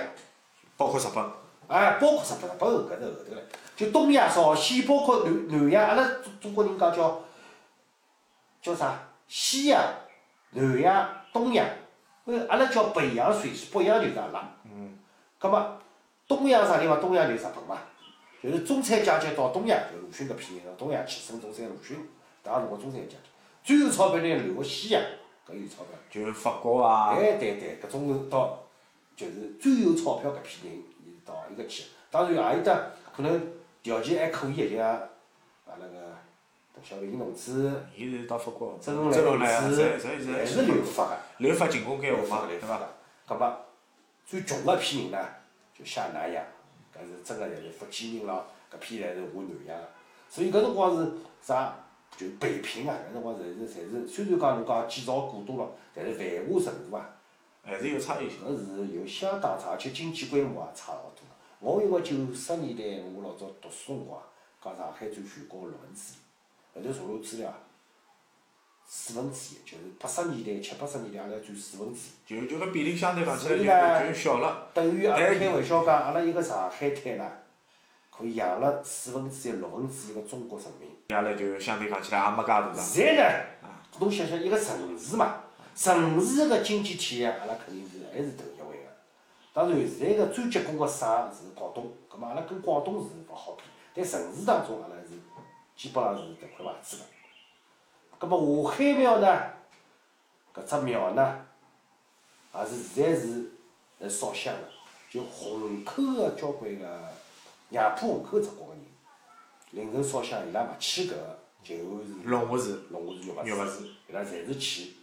[0.76, 1.24] 包括日本，
[1.68, 3.40] 哎，包括日本，日本搿是后头唻。
[3.76, 7.22] 就东亚、朝鲜，包括南南亚，阿拉中中国人讲叫
[8.62, 8.98] 叫啥？
[9.28, 9.84] 西亚、
[10.52, 11.66] 南亚、东亚，
[12.26, 14.50] 呃，阿拉叫北洋水系，北洋就是阿拉。
[14.64, 14.98] 嗯。
[15.38, 15.78] 葛末
[16.28, 17.00] 东洋啥地方？
[17.00, 17.82] 东洋就是日本嘛。
[18.44, 21.98] 就是中产阶级到东亚，就鲁迅搿批人到东亚去，孙中山、鲁迅，
[22.44, 23.18] 当时辰光中产阶级。
[23.64, 25.02] 最有钞票呢，留个西洋，
[25.48, 25.98] 搿有钞票。
[26.12, 28.64] 就是法国啊，哎对对，搿种到
[29.16, 31.86] 就是最有钞票搿批人，伊是到伊个去。
[32.12, 34.88] 当然也有得可能条件还可以个，就像
[35.66, 36.16] 阿拉个
[36.76, 41.18] 邓小平同志、伊是到法国，周恩来同志，侪侪是留法个。
[41.40, 42.80] 留法进攻开学嘛，对对伐？？
[43.28, 43.66] 葛末
[44.28, 45.18] 最穷个批人呢，
[45.78, 46.44] 就下南洋，
[46.96, 49.88] 搿是真个侪是福建人咯，搿批侪是下南洋个。
[50.30, 51.12] 所以搿辰光是
[51.42, 51.76] 啥？
[52.18, 57.10] 就北平啊，搿辰光侪是侪是，虽然讲侬讲建造古都咯，但是繁华程度啊，
[57.62, 58.40] 还是有差异性。
[58.46, 61.22] 搿是有相当差，而且经济规模也差老多。
[61.60, 64.22] 我因为九十年代我老早读书辰光，
[64.64, 67.60] 讲上海占全国个六分之一，后头查查资料啊，
[68.88, 72.48] 四分之一，就是八十年代、七八十年代阿拉占四分之一。
[72.48, 74.70] 就就搿比例相对讲起来就呢就小了。
[74.74, 77.32] 等于阿拉哎开玩笑讲，阿拉一个上海滩啦，
[78.12, 80.90] 可以养了四分之一、六分之一个中国人民。
[81.16, 82.74] 阿拉就相对讲起来也没介大。
[82.76, 83.70] 现在呢，
[84.00, 85.44] 侬想想一个城市嘛，
[85.76, 88.90] 城市个经济体系，阿拉肯定是还是头一位个。
[89.52, 93.64] 当然，现在个最结棍个省是广东，葛末阿拉跟广东是勿好比，
[93.96, 95.18] 但城市当中阿拉是
[95.76, 97.04] 基本上是迭块牌子个。
[98.18, 99.41] 葛末下海庙呢，
[100.53, 101.45] 搿只庙呢，
[102.53, 103.51] 也是现在是
[103.99, 104.61] 来烧香个，
[105.09, 106.86] 就虹口个交关个
[107.70, 108.86] 杨浦虹口只角个人，
[109.72, 114.93] 凌晨烧香，伊拉勿去搿个就是龙华寺，龙华寺、玉玉佛寺伊拉侪是去。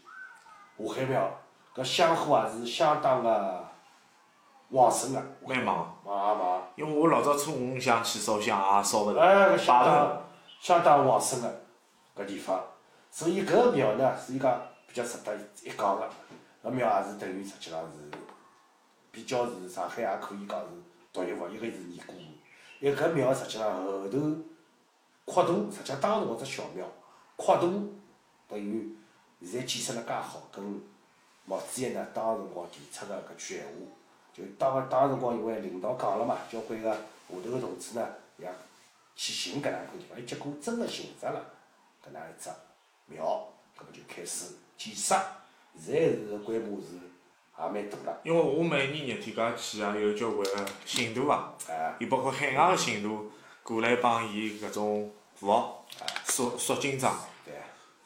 [0.78, 1.38] 下海庙，
[1.74, 3.68] 搿香火也是相当个
[4.70, 6.00] 旺盛个，蛮忙。
[6.04, 9.90] 忙忙，因为我老早初五想去烧香也烧勿着，哎，搿相摆头。
[9.90, 10.22] 当
[10.60, 11.62] 相当旺盛个
[12.16, 12.58] 搿地方，
[13.14, 16.10] 所以搿个庙呢，所以讲比较值得一讲个，
[16.64, 18.18] 搿庙也是等于实际上是
[19.10, 20.66] 比较是上海也可以讲是
[21.12, 22.14] 独一无二，一个是尼姑，
[22.80, 24.18] 一个搿庙实际上后头
[25.26, 26.86] 扩大，实际上当时搿只小庙
[27.36, 27.60] 扩大，
[28.48, 28.96] 等于
[29.42, 30.80] 现在建设了介好，跟
[31.44, 33.72] 毛主席呢当时辰光提出个搿句闲话，
[34.32, 36.96] 就当当时辰光因为领导讲了嘛，交关个下
[37.28, 38.08] 头个同志呢
[38.38, 38.48] 也
[39.14, 41.44] 去寻搿能介地方，伊结果真个寻着了
[42.02, 42.48] 搿能一只
[43.12, 43.48] 庙，
[43.78, 45.16] 搿么就开始建设，
[45.78, 46.96] 现在是规模是
[47.58, 53.30] 也蛮大了，因为我每年热天介去啊，有交关个信徒啊，哎，伊包括海外个信徒
[53.62, 55.62] 过来帮伊搿种服务，
[56.24, 57.54] 塑塑金装，对。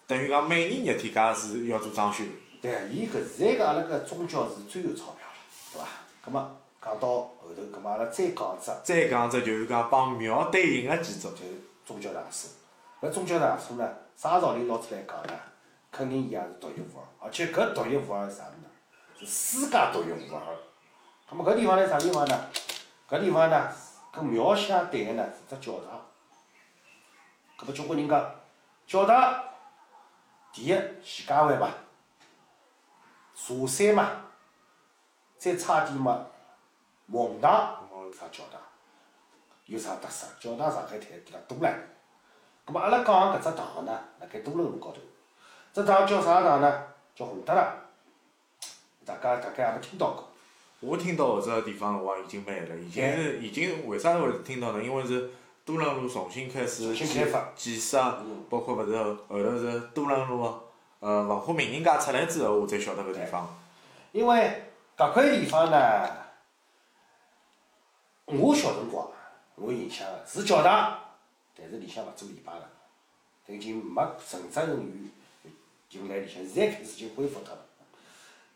[0.06, 2.24] 等于讲每年热天介是要做装修。
[2.60, 5.34] 对啊，伊搿现在个阿拉搿宗教是最有钞票了，
[5.72, 5.88] 对伐？
[6.24, 12.50] 葛末讲到后头，葛末阿拉再讲一只，再讲只就是讲帮庙对应个建筑，就是宗教场所。
[13.00, 15.38] 搿宗教场所呢，啥道理拿出来讲呢？
[15.92, 18.68] 肯定伊也是独一无二，而且搿独一无二是啥物事呢？
[19.18, 20.56] 是世界独一无二。
[21.28, 22.50] 葛末搿地方呢，啥地方呢？
[23.08, 23.72] 搿地方呢，
[24.10, 26.00] 跟庙相对个呢是只教堂。
[27.58, 28.34] 搿么交关人讲，
[28.86, 29.44] 教堂，
[30.52, 31.68] 第一徐家汇嘛，
[33.34, 34.24] 茶山嘛，
[35.38, 36.26] 再差点嘛，
[37.06, 37.86] 蒙堂，
[38.18, 38.60] 啥教堂？
[39.66, 40.26] 有啥特色？
[40.40, 41.74] 教堂上海滩地方多唻。
[42.66, 44.98] 葛末阿拉讲个搿只堂呢，辣盖多伦路高头。
[45.72, 46.82] 只堂叫啥堂呢？
[47.14, 47.64] 叫洪德堂。
[49.04, 50.28] 大家大概也没听到过。
[50.80, 54.82] 我听到搿只地方辰光已经蛮了，已经是已经为啥会听到呢？
[54.82, 55.30] 因为是
[55.64, 57.98] 多伦路重新开始重新开发建设，
[58.50, 60.42] 包括勿是后后头是多伦路
[60.98, 63.48] 呃文化名人街出来之后，我才晓得搿地方。
[64.10, 64.64] 因为
[64.96, 66.08] 搿块地方呢，
[68.24, 69.08] 我小辰光
[69.54, 70.98] 我印象个是教堂，
[71.56, 72.68] 但是里向勿做礼拜个，
[73.46, 75.10] 都已经没神职人员
[75.88, 77.66] 就辣里向，现在开始已经恢复脱了。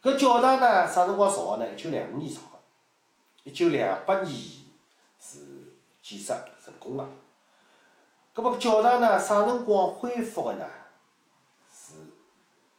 [0.02, 1.72] 搿教堂呢，啥辰光造个呢？
[1.72, 2.58] 一九两五年造个，
[3.44, 4.32] 一九两八年
[5.20, 5.38] 是
[6.02, 6.34] 建设
[6.64, 7.08] 成功个。
[8.32, 10.66] 葛末教堂呢，啥辰光恢复个呢？
[11.72, 11.94] 是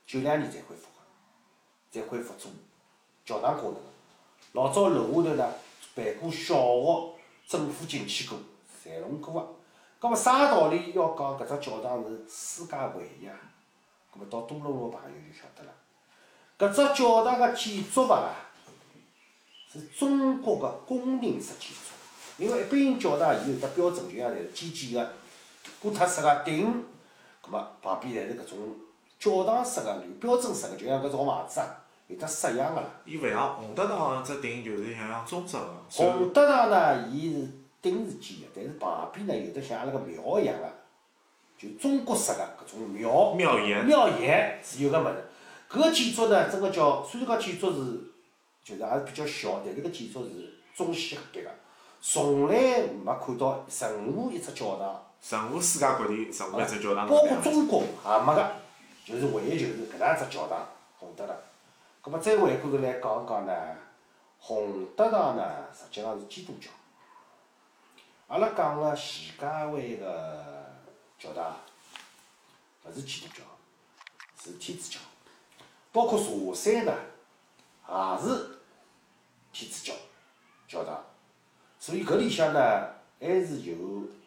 [0.05, 0.91] 九两年才恢复个。
[1.91, 2.49] 才恢复做
[3.25, 3.81] 教堂功能。
[4.53, 5.53] 老早楼下头呢
[5.93, 7.13] 办过小学、
[7.45, 8.39] 政府进去过，
[8.81, 9.60] 侪弄过个。
[10.01, 13.37] 葛末啥道理要讲搿只教堂是世界唯一啊？
[14.11, 15.71] 葛末到多伦多朋友就晓得了。
[16.57, 18.33] 搿只教堂个建筑物啊，
[19.71, 21.91] 是中国个宫廷式建筑。
[22.37, 25.11] 因为一般教堂伊有得标准，就像侪是尖尖个、
[25.83, 26.83] 哥特式个顶，
[27.43, 28.57] 葛末旁边侪是搿种
[29.19, 31.77] 教堂式个、有标准式个，就像搿种房子啊，
[32.07, 32.87] 有得式样个啦。
[33.05, 40.69] 伊勿像洪德堂只顶就是像像中式个，洪德堂呢，伊是顶是尖个，但是旁边呢有得像阿拉个庙一样个，
[41.57, 43.33] 就中国式个搿种庙。
[43.33, 45.25] 庙檐庙檐是有个物事。
[45.69, 47.99] 搿个建筑呢，真个叫虽然讲建筑是
[48.63, 51.49] 就是还是比较小，但是搿建筑是中西合璧个，
[52.01, 52.53] 从来
[53.03, 55.03] 没看到任何一只教堂。
[55.29, 57.37] 任何世界各地任何一只教堂包括。
[57.43, 58.51] 中国也没个，
[59.05, 60.67] 就是唯一就是搿能一只教堂，
[60.97, 61.35] 洪德堂。
[62.01, 63.53] 葛末再回过头来讲讲呢，
[64.39, 66.69] 洪德堂呢实际上是基督教。
[68.31, 70.65] 阿拉讲个徐家汇个
[71.19, 71.53] 教堂，
[72.85, 73.43] 勿是基督教，
[74.41, 74.99] 是天主教。
[75.91, 76.93] 包括茶山呢，
[77.89, 78.59] 也是
[79.51, 79.93] 天主教
[80.65, 81.03] 教堂。
[81.77, 82.87] 所以搿里向呢，
[83.19, 83.75] 还是有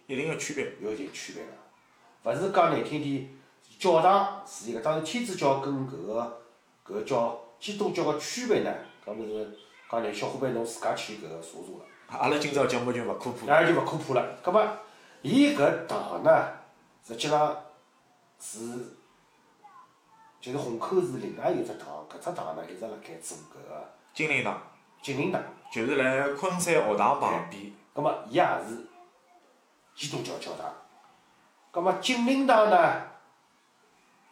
[0.07, 0.71] 一定个区别。
[0.83, 3.35] 有一定区别个，勿是讲难听点，
[3.79, 6.43] 教堂是一个，当然天主教跟搿个
[6.87, 8.71] 搿个叫基督教个区别呢，
[9.07, 9.59] 搿么是
[9.91, 13.47] 讲难小伙伴侬自家去搿个查查了，阿拉今朝节目就勿科普。
[13.47, 14.25] 当然就勿科普了。
[14.43, 14.65] 葛末
[15.23, 16.49] 伊搿堂呢，
[17.07, 17.57] 实际上
[18.39, 18.59] 是
[20.41, 24.61] 就是虹口是另外有只堂，搿只堂呢一直辣盖做搿个金陵堂
[25.03, 25.43] 金陵堂，
[25.73, 28.87] 就是辣昆山学堂旁边，葛末伊也是
[29.97, 30.73] 基督教教堂。
[31.71, 33.03] 葛末金陵堂呢，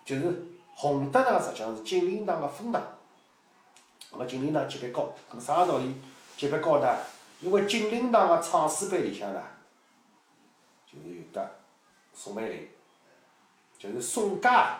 [0.04, 2.80] 就是洪德堂实际上是金陵堂个分堂。
[4.10, 5.96] 葛末金陵堂级别高，葛末啥道理
[6.36, 6.86] 级别高呢？
[7.42, 9.42] 因为金陵堂个创始班里向呢，
[10.86, 11.58] 就是有得
[12.14, 12.68] 宋美龄，
[13.76, 14.78] 就是宋家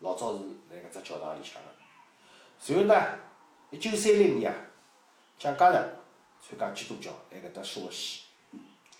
[0.00, 0.40] 老早是
[0.70, 1.68] 辣搿只教堂里向个。
[2.60, 2.94] 随后呢，
[3.70, 4.58] 一九三零年啊，
[5.38, 8.24] 蒋介石参加基督教辣搿搭修习，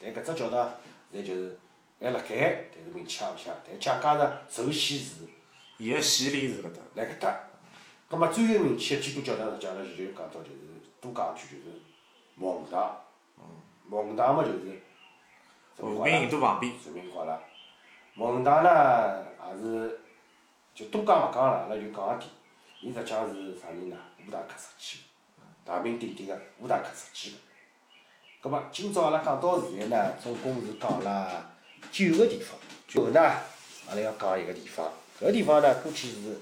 [0.01, 0.73] 但搿只教堂
[1.13, 1.59] 现在就是
[2.01, 3.55] 还辣盖，但是名气也勿响。
[3.67, 5.15] 但蒋介石受洗时
[5.77, 6.81] 伊个洗礼是搿搭。
[6.95, 7.41] 辣搿搭。
[8.09, 11.77] 葛末最有名气个基督教堂，实际上就讲到就是多讲一句就是
[12.37, 12.97] 蒙大。
[13.89, 14.81] 蒙大嘛就是
[15.79, 17.41] 和平印度旁边，人民好了。
[18.15, 20.01] 蒙大呢也是
[20.75, 22.31] 就多讲勿讲了，阿拉就讲一点。
[22.81, 23.97] 伊实际上是啥人呢？
[24.27, 24.99] 乌大克设计
[25.37, 27.37] 的，大名鼎鼎个乌大克设计个。
[28.43, 31.51] 葛末今朝阿拉讲到现在呢，总共是讲了
[31.91, 32.59] 九个地方。
[32.95, 33.21] 后呢，
[33.89, 34.87] 阿拉要讲一个地方，
[35.21, 36.41] 搿个地方呢，估计是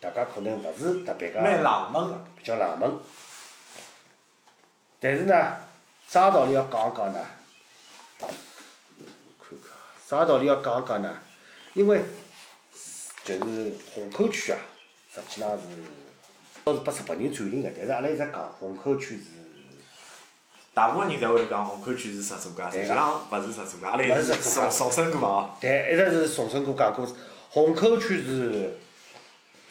[0.00, 2.24] 大家可能勿是特别个蛮冷门个。
[2.36, 2.98] 比较冷门。
[4.98, 5.56] 但是呢，
[6.08, 7.18] 啥道理要讲一讲呢？
[8.18, 8.28] 看
[9.50, 9.70] 看，
[10.08, 11.16] 啥道理要讲一讲呢？
[11.74, 12.00] 因为
[13.22, 14.58] 就是虹口区啊，
[15.14, 15.62] 实际上是
[16.64, 19.24] 倒是被日本人占领个，但是阿拉一直讲虹口区是
[20.72, 25.50] 大部分人侪会讲虹口区是十座街，实际上勿是十座街，阿拉一直重重申过哦。
[25.60, 27.06] 对一直是重申过讲过，
[27.50, 28.78] 虹口区是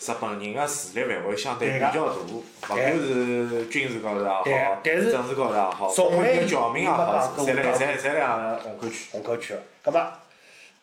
[0.05, 4.53] 日本人个势力范围相对比较大，勿管是军事高头也好，对
[4.83, 9.09] 但是政治高头也好，包从来括有侨民也好，侪辣侪侪辣虹口区。
[9.11, 9.59] 虹口区个。
[9.83, 10.11] 葛末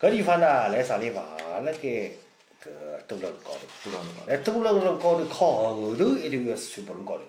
[0.00, 1.22] 搿地方呢，辣啥地方？
[1.64, 2.66] 辣盖搿
[3.06, 3.60] 多伦路高头。
[3.84, 4.26] 多少辰光？
[4.26, 5.34] 来多伦路高头靠
[5.74, 7.20] 后头一段个四川北路高头。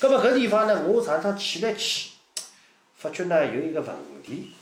[0.00, 2.10] 葛末搿地方呢，我上趟去了去，
[2.98, 4.52] 发觉呢有一个问题，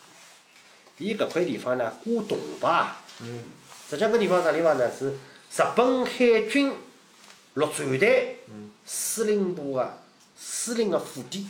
[0.98, 2.86] 伊搿块地方呢过铜牌。
[3.20, 3.42] 嗯。
[3.90, 4.90] 实际上搿地方啥地方呢？
[4.96, 5.12] 是
[5.54, 6.72] 日本海军
[7.54, 8.38] 陆战队
[8.86, 9.98] 司令部个
[10.34, 11.46] 司令个府邸。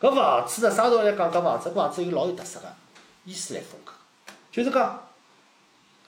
[0.00, 1.30] 搿房子呢，啥道理讲？
[1.30, 2.66] 搿房子搿房子有老有特色个
[3.24, 3.92] 伊斯兰风格，
[4.50, 5.06] 就是讲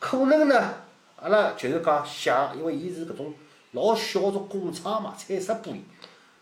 [0.00, 0.74] 可能呢。
[1.16, 3.34] 阿拉就是讲想，因为伊是搿种
[3.72, 5.80] 老小种工厂嘛，彩色玻璃。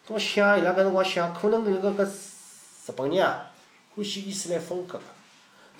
[0.08, 3.50] 咾想伊拉搿辰光想，可能搿个搿日本人啊，
[3.96, 5.04] 欢喜伊斯兰风格个。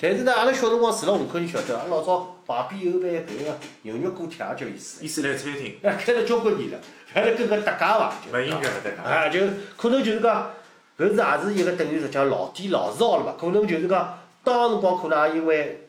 [0.03, 8.13] 但是呢，阿拉小辰光住辣虹口，你晓得，阿拉老早旁边有爿搿个牛肉锅贴也叫伊斯伊斯兰餐厅，哎，开了交关年了，还辣跟搿搭界伐？
[8.27, 9.39] 就勿应该勿搭界啊，就
[9.77, 10.51] 可能就是讲，
[10.99, 13.39] 搿是也是一个等于实际上老店老字号了伐。
[13.41, 15.89] 可能就是讲，当辰光可能也因为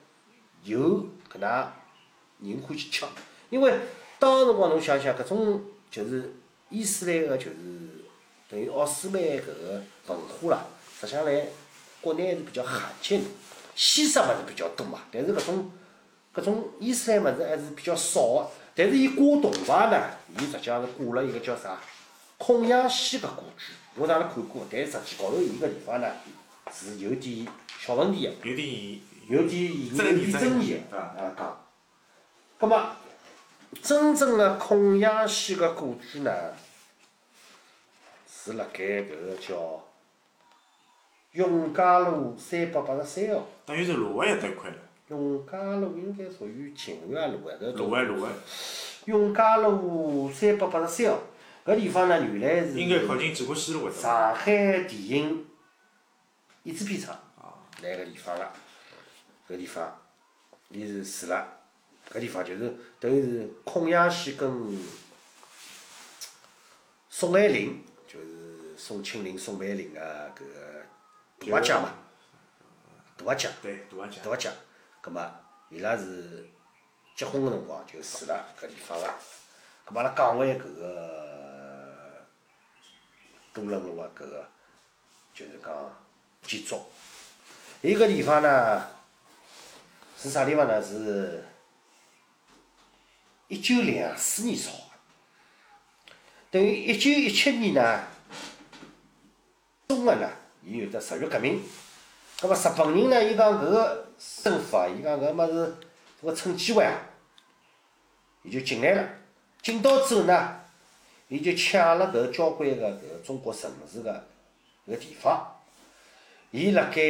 [0.63, 1.49] 有搿能
[2.43, 3.05] 人欢喜吃，
[3.49, 3.73] 因为
[4.19, 5.59] 当辰光侬想想，搿种
[5.89, 6.35] 就是
[6.69, 7.55] 伊斯兰个就是
[8.47, 10.67] 等于奥斯曼搿个文化啦，
[11.01, 11.47] 实际上来
[11.99, 13.25] 国内是比较罕见的，
[13.75, 15.71] 西式物事比较多嘛，但是搿种
[16.33, 18.49] 搿种伊斯兰物事还是比较少个。
[18.75, 20.09] 但是伊挂铜牌呢，
[20.39, 21.79] 伊实际上是挂了一个叫啥
[22.39, 26.07] 孔祥熙个故居，我上来看过，但实际高头伊搿地方呢
[26.71, 27.47] 是有点
[27.79, 28.49] 小问题个。
[28.49, 31.65] 有点疑有点疑有点争议个，啊讲。
[32.57, 32.83] 葛末
[33.81, 36.31] 真正个孔祥熙个故居呢，
[38.27, 39.83] 是辣盖搿个叫
[41.33, 43.45] 永嘉路三百八十三号。
[43.65, 44.77] 等于是卢湾一块了，
[45.09, 48.31] 永嘉路应该属于静安路啊，搿卢湾卢湾，
[49.05, 51.19] 永嘉路三百八十三号。
[51.65, 54.33] 搿地方呢，原来是应该靠近建国西路搿搭。
[54.33, 55.45] 上海电影
[56.63, 57.17] 影制片厂
[57.81, 58.45] 辣搿地方个，
[59.49, 59.97] 搿地方，
[60.69, 61.47] 伊是住了，
[62.11, 64.77] 搿地方就是等于是孔祥熙跟
[67.09, 69.99] 宋霭龄，就是宋庆龄、宋霭龄个
[70.35, 70.62] 搿个
[71.49, 71.93] 大阿姐嘛，
[73.17, 74.19] 大阿姐，对，大阿姐。
[74.23, 74.51] 大阿姐，
[75.01, 75.31] 葛末
[75.69, 76.49] 伊拉是
[77.15, 79.05] 结婚个辰光就住辣搿地方个，
[79.85, 82.25] 葛末阿拉讲回搿个
[83.53, 84.47] 多伦路个搿个，
[85.33, 85.95] 就是讲
[86.43, 86.81] 建筑，
[87.81, 88.87] 伊搿地方呢
[90.17, 90.81] 是啥地方呢？
[90.81, 91.43] 是
[93.49, 94.77] 一九两四年造个，
[96.49, 98.07] 等于一九一七年呢，
[99.89, 100.29] 中个呢，
[100.65, 101.61] 伊有得十月革命。
[102.39, 104.07] 葛末日本人呢，伊讲搿个
[104.43, 105.75] 政府啊，伊讲搿物事，
[106.21, 106.99] 搿个趁机会啊，
[108.43, 109.07] 伊就进来了。
[109.61, 110.59] 进到之后呢，
[111.27, 114.11] 伊就抢了搿交关个搿个中国城市个
[114.87, 115.55] 搿个地方。
[116.51, 117.01] 伊辣盖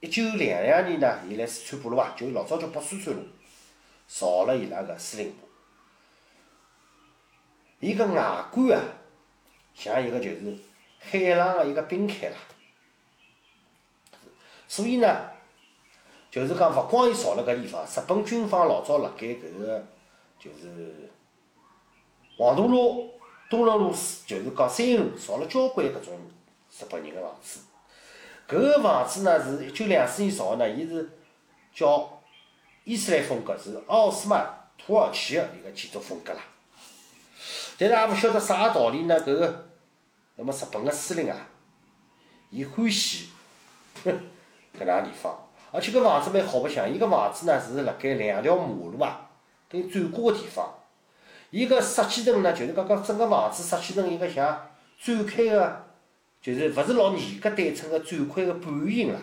[0.00, 3.22] 一九两两年呢，伊来四川北路啊，就老早叫北四川路，
[4.06, 5.48] 造了伊拉个司令部。
[7.80, 8.82] 伊个外观啊，
[9.74, 10.58] 像一个就是
[10.98, 12.36] 海浪个一个冰海啦。
[14.66, 15.30] 所以呢，
[16.30, 19.86] 就是讲勿光伊造了搿地方，日本军方老早辣盖搿个
[20.38, 21.10] 就是
[22.36, 23.10] 黄渡路、
[23.48, 23.90] 东仑路，
[24.26, 26.18] 就是讲三路造了交关搿种
[26.78, 27.60] 日本人个房子。
[28.46, 31.10] 搿个房子呢是一九两四年造个呢，伊是
[31.74, 32.22] 叫
[32.84, 36.40] 伊斯兰风格，是奥斯曼土耳其个一个建筑风格啦。
[37.78, 39.18] 但是也勿晓得啥道理呢？
[39.20, 39.67] 搿个，
[40.38, 41.36] 那么日本个司令啊，
[42.48, 43.28] 伊欢喜，
[44.04, 44.18] 哼。
[44.78, 45.36] 搿能地方，
[45.72, 49.28] 而且搿房子蛮好白相，伊搿房子呢是辣盖两条马路啊，
[49.68, 50.72] 等于转过个地方。
[51.50, 54.70] 伊搿设计成呢，就是讲讲整个房子设计成一个像
[55.00, 55.84] 展开个，
[56.40, 59.20] 就是勿是老严格对称个展开个半圆形啦。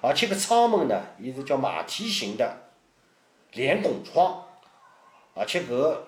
[0.00, 2.56] 而且搿窗门呢，伊是叫马蹄形的
[3.54, 4.44] 连拱窗，
[5.34, 6.06] 而且搿个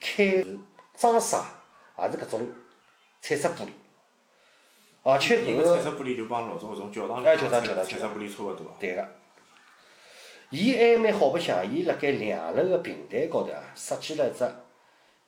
[0.00, 0.44] 开
[0.94, 1.36] 装饰
[1.98, 2.46] 也是搿种
[3.20, 3.68] 彩色玻璃。
[5.02, 8.76] 而且搿个彩色玻璃就帮老早搿种教堂里哎教堂教堂彩色玻璃差勿多。
[8.78, 9.08] 对个，
[10.50, 14.44] 伊还蛮好白相，伊辣盖两楼个平台高头啊，设计了一只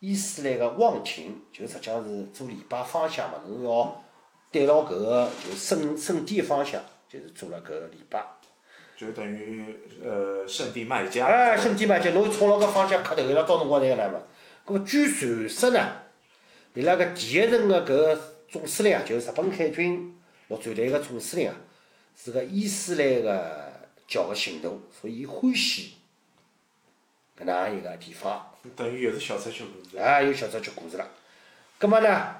[0.00, 4.02] 伊斯兰个望亭，就实际上是做礼拜方向嘛，侬要
[4.50, 8.24] 对牢搿个就圣圣地方向，就是做了搿个礼拜。
[8.96, 9.64] 就等于
[10.04, 11.26] 呃圣地卖家。
[11.26, 14.18] 哎，圣地卖家，侬冲牢搿方向磕头，伊拉到辰光才来嘛。
[14.66, 15.99] 搿么据传说呢，
[16.74, 18.30] 伊拉搿第一任个搿个。
[18.50, 21.54] 总司令啊，就是日本海军陆战队个总司令啊，
[22.16, 23.72] 是个伊斯兰个
[24.08, 25.92] 教个信徒，所以伊欢喜
[27.38, 28.52] 搿能样一个地方。
[28.74, 29.96] 等于又是小插曲故事。
[29.98, 31.08] 啊，有小插曲故事了。
[31.78, 32.34] 葛末呢，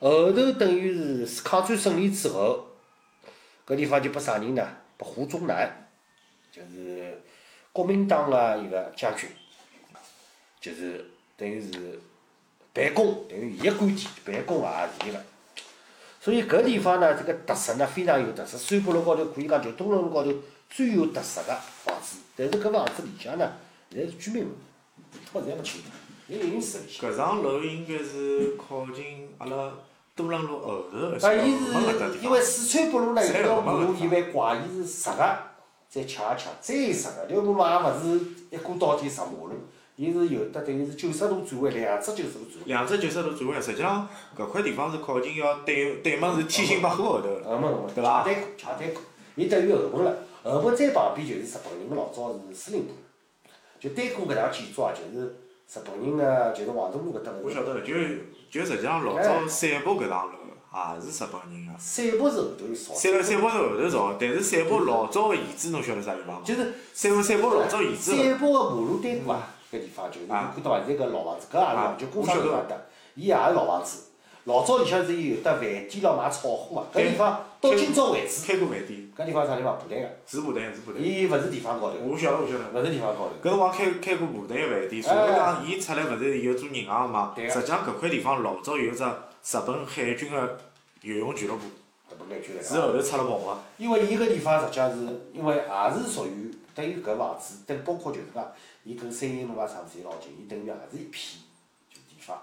[0.00, 2.66] 后头等于是抗战胜利之后，
[3.64, 4.68] 搿地方就拨啥人呢？
[4.96, 5.88] 拨胡宗南，
[6.50, 7.22] 就是
[7.72, 9.30] 国民党个一个将军，
[10.60, 12.00] 就是等于是。
[12.74, 15.18] 办公等于伊个观点，办公也是伊个。
[16.20, 18.58] 所以搿地方呢，这个特色呢非常有特色。
[18.58, 20.32] 三北路高头可以讲就东路高头
[20.68, 21.54] 最有特色个
[21.84, 23.52] 房子，但是搿房子里向呢，
[23.90, 24.50] 现在是居民楼，
[25.34, 25.88] 我现在勿清楚，
[26.26, 27.10] 有隐私里向。
[27.10, 29.72] 搿幢楼应该是靠近阿拉
[30.16, 31.28] 多伦路后头个。
[31.28, 35.38] 啊，伊是因为四川北路呢，有条马路伊蛮怪，伊是直个，
[35.88, 38.20] 再恰恰再直个，条马路也勿是
[38.50, 39.52] 一过到底直马路。
[39.96, 42.66] 伊是有得等于是九十度转弯，两只九十度转弯。
[42.66, 48.24] 两只九十度转弯，实际上搿块地方是靠近要对对门是天星百货后头，后门对伐？
[48.24, 49.00] 恰对口，恰丹口，
[49.36, 50.16] 伊等于后门了。
[50.42, 52.92] 后门再旁边就是日本人个老早是司令部，
[53.78, 57.38] 就对过搿幢建筑啊，就是日本人个，就是黄渡路搿搭个。
[57.44, 57.94] 我晓得，就
[58.50, 60.32] 就实际上老早散步搿幢楼
[60.74, 61.78] 也是日本人个。
[61.78, 62.94] 散步是后头造。
[62.94, 66.42] 散散步是后头造，但是散步老早个遗址侬晓得啥地方？
[66.42, 68.10] 就是散步散步老早遗址。
[68.16, 69.53] 散步个马路对过啊。
[69.74, 70.86] 搿地方就是看到伐？
[70.86, 72.76] 现在搿老房子，搿也是就工商地方搭，
[73.14, 74.10] 伊也是老房子。
[74.46, 77.00] 老早里向是有得饭店了，卖炒货个。
[77.00, 79.10] 搿地方到今朝为止，开过饭店。
[79.16, 79.78] 搿地方啥地方？
[79.78, 80.08] 部队个。
[80.26, 81.00] 是部队，是部队。
[81.00, 81.96] 伊勿是地方高头。
[82.04, 82.64] 我晓得，我晓得。
[82.78, 83.32] 勿是地方高头。
[83.42, 87.32] 搿辰光开开过部队个饭店，所以讲伊出来勿是有做银行个嘛？
[87.34, 90.58] 实际上搿块地方老早有只日本海军个
[91.00, 91.62] 游泳俱乐部。
[92.10, 93.58] 日本海军是后头出了名个。
[93.78, 98.46] 因为伊搿地方实际上是因为也是属于等于搿房子，等包括就是讲。
[98.84, 101.40] 伊跟三营路啊啥物事侪老近，伊等于也是一片
[101.90, 102.38] 就地方。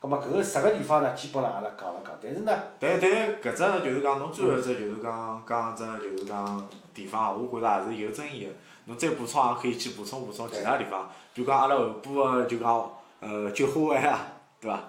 [0.00, 2.52] 葛末搿个十个地方呢，基本上阿拉讲了讲，但是呢。
[2.78, 3.10] 但但
[3.42, 8.52] 搿只就是讲侬最后只就是讲讲只就是讲地方，我觉着也是有争议个。
[8.84, 14.26] 侬再补充也可以去补充补充其他地方，比如讲阿拉后补个就讲呃九华湾啊，
[14.60, 14.80] 对伐？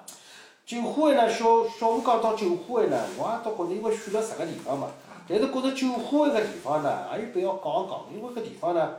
[0.66, 4.88] 九华湾呢，小小吴讲到九华湾呢，我也倒觉着因为选了十个地方嘛，
[5.28, 8.90] 但是觉着九华湾搿地方呢，也有必要讲一讲，因为搿地方呢，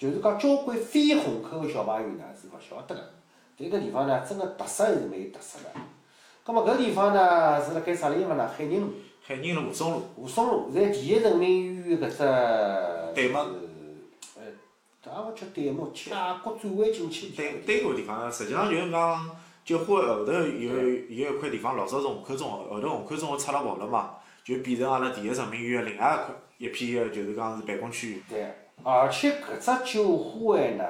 [0.00, 3.10] 就是讲交关非虹口个小朋友呢是勿晓得个，
[3.58, 5.80] 但搿地方呢，真个特色还是蛮有特色个。
[6.42, 8.48] 葛末搿地方呢，是辣盖啥地方呢？
[8.48, 12.16] 海宁路、海宁路、吴淞路，吴淞路，在第一人民医院搿只，
[13.14, 13.46] 对吗
[14.36, 14.42] 呃，
[15.04, 17.28] 也勿叫对门，洽国转弯进去。
[17.36, 19.30] 对对个地方，实际上就是讲
[19.66, 20.74] 九华湾后头有
[21.10, 28.22] 有一块地方，老早是虹口中学，后头虹口中学拆了跑了嘛，就变成阿拉第一人民医院另外一块一片个，就是讲是办公区域。
[28.26, 28.50] 对，
[28.82, 30.84] 而且搿只酒花呢，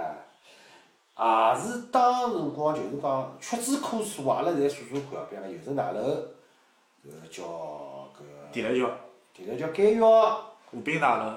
[1.18, 6.00] 也是当辰光就是讲屈指可数，阿拉侪数数看，比方讲邮政大楼，
[7.04, 7.44] 搿叫
[8.14, 8.90] 搿地铁桥、
[9.34, 11.32] 地铁叫监狱，湖滨大楼，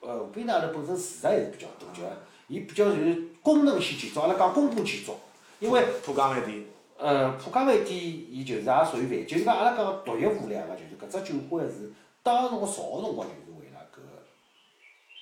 [0.00, 2.02] 湖滨大楼本身住宅还是比较多，就
[2.48, 5.14] 伊比较就是功能性建筑，阿拉讲公共建筑，
[5.60, 6.64] 因为浦江饭店，
[6.96, 13.47] 呃，浦江饭店伊就是也属于饭，就是讲阿拉讲独一无二个，就是搿只酒馆是当辰光造个辰光就是，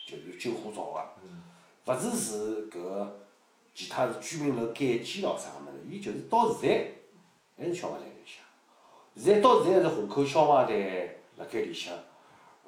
[0.07, 3.21] 就是救火造个，勿是是搿个
[3.75, 6.95] 其他是居民楼改建咯啥物事，伊就是到现
[7.59, 8.45] 在还是消防队里向，
[9.17, 11.93] 现在到现在还是虹口消防队辣盖里向，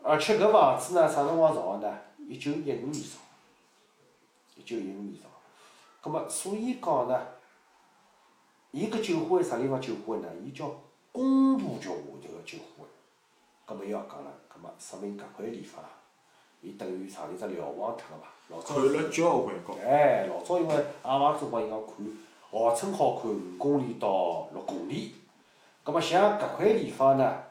[0.03, 1.99] 而且搿房子呢啥辰光造个呢？
[2.29, 3.19] 一九一五年造，
[4.57, 5.29] 一九一五年造，
[6.01, 7.27] 葛末所以讲呢。
[8.71, 10.29] 伊搿酒花啥地方酒花呢？
[10.45, 10.71] 伊叫
[11.11, 12.85] 工部局下头个酒花，
[13.65, 15.89] 葛末又要讲了，葛末说明搿块地方啊，
[16.61, 19.75] 伊等于上头只瞭望塔个嘛，老早看了交关高。
[19.85, 21.95] 哎，老早因为阿房子光伊讲看，
[22.51, 25.15] 号称好看五公里到六公里，
[25.85, 27.43] 葛末像搿块地方呢，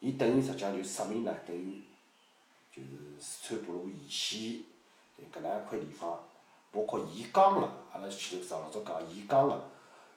[0.00, 1.82] 伊等于实际上就说明呢，等于
[2.74, 2.88] 就是
[3.18, 4.62] 四川北路沿线
[5.32, 6.18] 搿能一块地方，
[6.70, 9.60] 包括沿江个，阿拉前头上老早讲沿江个。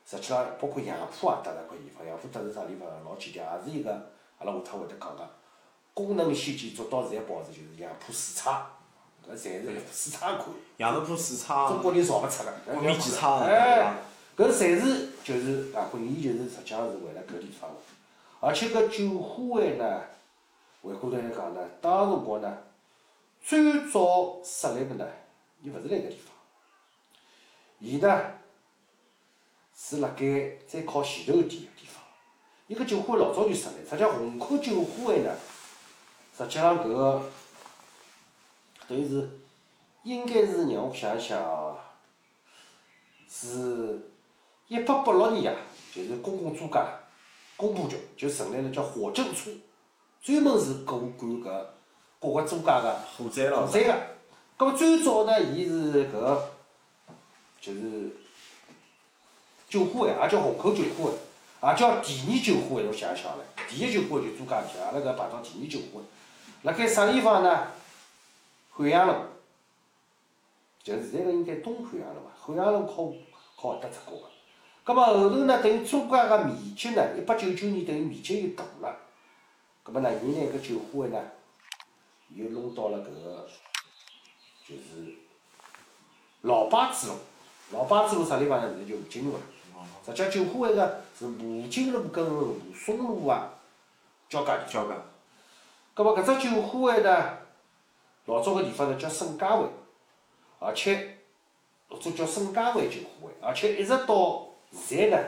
[0.07, 2.87] 实际浪，包括杨浦也搭了块地方，杨浦搭是啥地方？
[3.03, 3.91] 老简单，也是一个
[4.37, 5.27] 阿拉下趟会得讲个
[5.95, 8.69] 功能性建筑，到现在保持就是杨浦四厂，
[9.27, 10.49] 搿侪是四厂款。
[10.77, 12.51] 杨树浦四厂，中国人造勿出个。
[12.71, 13.95] 国民机场哎，
[14.37, 17.77] 搿侪是就是啊，本意就是实际上是为了搿地方个。
[18.41, 20.01] 而且搿九华湾呢，
[20.83, 22.57] 回过头来讲呢，当辰光呢，
[23.43, 25.07] 最早设立个呢，
[25.63, 26.35] 伊勿是辣搿地方，
[27.79, 28.21] 伊呢。
[29.77, 30.25] 是辣盖
[30.65, 32.01] 再靠前头一点个地方，
[32.67, 35.29] 伊搿酒花老早就设立，实际上虹口酒花湾呢，
[36.37, 37.21] 实际上搿个
[38.87, 39.29] 等于是
[40.03, 41.77] 应该是让我想想哦，
[43.29, 43.99] 是
[44.67, 45.59] 一八八六年啊，
[45.93, 46.79] 就是公共租界
[47.55, 49.51] 工部局就成立了叫火政处，
[50.21, 51.65] 专门是管管搿
[52.19, 53.65] 各个租界个火灾了。
[53.65, 53.93] 火灾个，
[54.57, 56.49] 搿么最早呢，伊是搿个
[57.61, 58.11] 就是。
[59.67, 62.85] 九华湾也叫虹口九华湾，也叫第二九华湾。
[62.85, 66.05] 侬想一想唻，第一九华湾就租界里向，阿拉搿排到第二九华湾。
[66.65, 67.67] 辣盖啥地方呢？
[68.71, 69.13] 汉阳路，
[70.81, 72.31] 就是现在个应该东汉阳路伐？
[72.41, 73.13] 汉阳路靠
[73.55, 74.23] 靠搭只角个。
[74.83, 78.97] 葛末后头呢，等于中间个面积呢，一八九九年等于面积又大了。
[79.83, 81.21] 葛末呢，伊拿搿九华湾呢，
[82.33, 83.47] 又弄到了搿个，
[84.67, 85.13] 就是
[86.41, 87.13] 老八子路。
[87.73, 88.73] 老八子路啥地方呢？
[88.75, 89.39] 现在就吴泾路了。
[90.03, 93.53] 实际九华湾个是吴泾路跟吴淞路啊
[94.27, 94.65] 交界地。
[94.67, 94.95] 交界。
[95.95, 97.37] 葛末搿只九华湾呢，
[98.25, 99.69] 老早个地方呢叫沈家湾，
[100.59, 101.19] 而且
[101.87, 105.23] 老早叫沈家湾九华湾，而且一直到现在呢，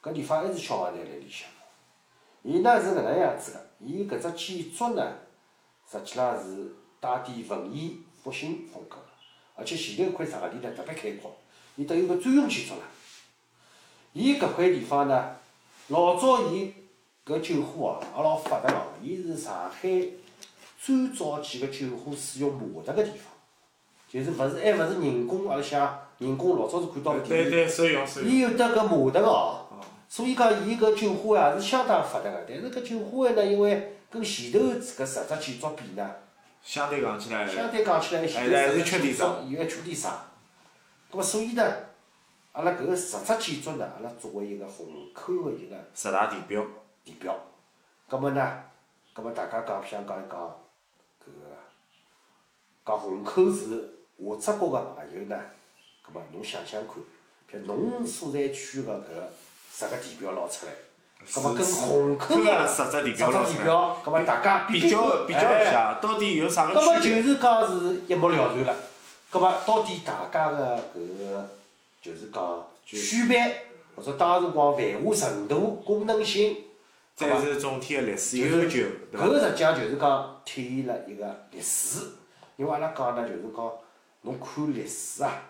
[0.00, 1.48] 搿地方还是消防队辣里向。
[2.42, 5.12] 伊呢是搿能样子个，伊搿只建筑呢，
[5.90, 8.96] 实际浪是带点文艺复兴风格，
[9.56, 11.36] 而且前头块场地呢特别开阔，
[11.74, 12.82] 伊等于个专用建筑了。
[14.12, 15.36] 伊搿块地方呢，
[15.88, 16.72] 老早伊
[17.26, 19.88] 搿酒花哦，也老发达个，伊是上海
[20.78, 23.32] 最早几个酒花使用马达个地方，
[24.08, 28.30] 就是勿是还勿是人工，阿拉想人工老早是看到电对对，手用手用。
[28.30, 29.66] 伊有得搿马达个哦，
[30.08, 32.44] 所以讲伊搿酒花也是相当发达个。
[32.48, 36.10] 但是搿酒花呢，因为跟前头搿十只建筑比呢，
[36.62, 40.24] 相对讲起来，相对讲起来，前头还是缺点啥，伊还缺点啥。
[41.10, 41.62] 搿么所以呢？
[42.52, 46.66] 阿拉搿个十只建筑呢，阿拉作为一个虹口个一个十大地标，
[47.04, 47.38] 地标。
[48.08, 48.64] 葛末呢，
[49.12, 50.38] 葛末大家讲想讲一讲
[51.20, 51.56] 搿个
[52.86, 55.36] 讲虹口市下只角个朋友呢，
[56.02, 56.96] 葛末侬想想看，
[57.50, 59.06] 譬如侬所在区个搿
[59.72, 60.72] 十个地标捞出来，
[61.34, 66.84] 葛末跟虹口个十只地标，十只地标，葛末大家比较比较一下，到底有啥个区别？
[66.84, 68.76] 葛末就是讲是一目了然了。
[69.28, 71.48] 葛末到底大家个搿个？
[72.00, 76.56] 就是讲区别或者当时光繁华程度、功能性，
[77.20, 79.26] 再是总体个历史悠久，对伐？
[79.26, 82.06] 搿个实际上就是讲体现了一个历史。
[82.56, 83.72] 因为阿拉讲呢，就是讲
[84.22, 85.42] 侬看历史啊，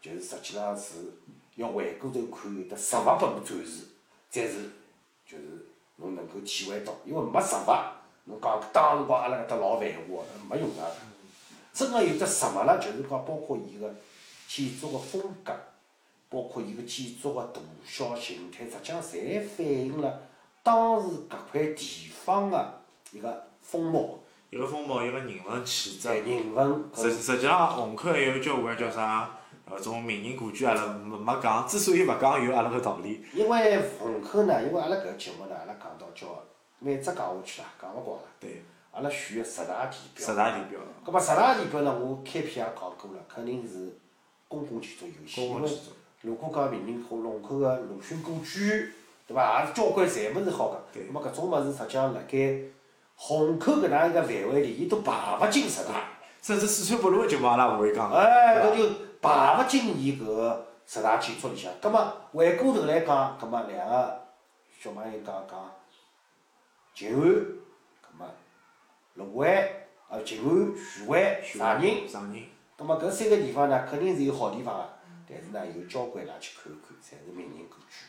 [0.00, 0.94] 就是实际上是
[1.56, 3.82] 要回过头看有得实物拨侬展示，
[4.30, 4.70] 才是
[5.26, 5.66] 就是
[5.96, 6.94] 侬能够体会到。
[7.04, 7.70] 因为没实物，
[8.26, 10.82] 侬讲当时光阿拉搿搭老繁华，没用个。
[11.72, 13.92] 真个有得实物了，就是讲包括伊个
[14.46, 15.52] 建筑个风格，
[16.28, 20.27] 包括伊个建筑个大小形态，实际上侪反映了
[20.62, 22.80] 当时搿块地方个
[23.12, 24.18] 一个风貌。
[24.50, 26.08] 一个风貌，一个人文气质。
[26.08, 29.30] 人文实实际上，虹口还有交关叫啥，
[29.70, 31.68] 搿种名人故居，阿拉没没讲。
[31.68, 33.22] 之所以勿讲，有阿拉个道理。
[33.34, 36.26] 因为虹口呢，因为阿拉搿节目呢，阿拉讲到叫
[36.78, 38.24] 每只讲下去啦，讲勿光啦。
[38.40, 38.62] 对。
[38.90, 40.26] 阿拉选个十大地标。
[40.26, 40.80] 十大地标。
[41.04, 43.98] 葛末十大地标呢，我开篇也讲过了，肯定是
[44.48, 45.46] 公共建筑优先。
[45.46, 48.92] 公共建筑如果讲名人虹虹口个鲁迅故居，
[49.28, 49.60] 对伐？
[49.60, 50.82] 也是交关侪物事好讲。
[50.92, 51.04] 对。
[51.04, 52.60] 葛末搿种物事实际上辣盖。
[53.20, 56.04] 虹口搿能一个范围里，伊都排勿进十大，
[56.40, 58.12] 甚至四川北路个节目阿拉勿会讲。
[58.12, 61.70] 哎，搿就排勿进伊搿个十大建筑里向。
[61.82, 64.20] 葛末回过头来讲，葛末两个
[64.80, 65.70] 小朋友讲讲
[66.94, 67.20] 静安，
[68.00, 68.26] 葛末
[69.14, 69.68] 卢湾，
[70.08, 72.06] 呃静安、徐汇、长宁。
[72.06, 72.46] 长宁。
[72.76, 74.88] 葛末搿三个地方呢，肯定是有好地方个，
[75.28, 78.06] 但是呢，有交关㑚去看一看，侪是名人故居。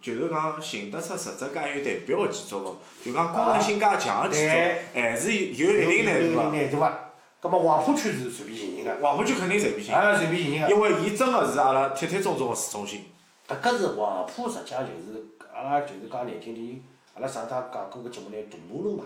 [0.00, 4.48] 就是讲寻得出实质介有代表个建筑物，就讲功能性介强个建
[4.94, 6.56] 筑，还是有有一定难度个。
[6.56, 6.98] 难度个。
[7.40, 8.96] 葛末黄浦区是随便寻寻个。
[9.00, 9.94] 黄浦区肯定随便寻。
[9.94, 10.70] 啊，随便寻寻个。
[10.70, 13.04] 因为伊真个是阿拉铁铁中中个市中心。
[13.46, 15.24] 搿个是黄浦，实际上就是
[15.54, 16.80] 阿拉就是讲难听点，
[17.14, 19.04] 阿拉上趟讲过个节目呢，大马路嘛，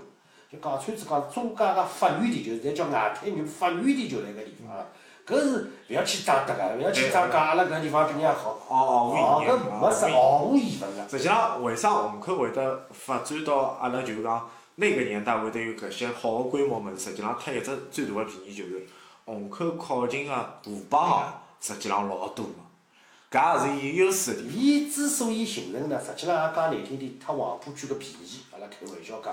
[0.51, 4.87] 就讲穿子讲中介个发源地，就是侪叫外滩人发源地就辣搿地方。
[5.27, 8.59] 搿是勿要去装得个，勿要去装讲阿拉搿地方比人家好。
[8.69, 11.09] 哦哦，搿没啥毫无疑问个。
[11.09, 16.99] 实际上，为啥虹口会得发展到阿拉就是讲那个年代会得有搿些好个规模物事？
[16.99, 18.87] 实际上，它一只最大个便宜就是
[19.25, 21.25] 虹口靠近个河浜，
[21.61, 24.59] 实际上老多个，搿也是伊优势个地方。
[24.59, 29.33] 伊之所以形成呢，实际上也讲难听点，脱黄浦区个便宜，阿拉开玩笑讲，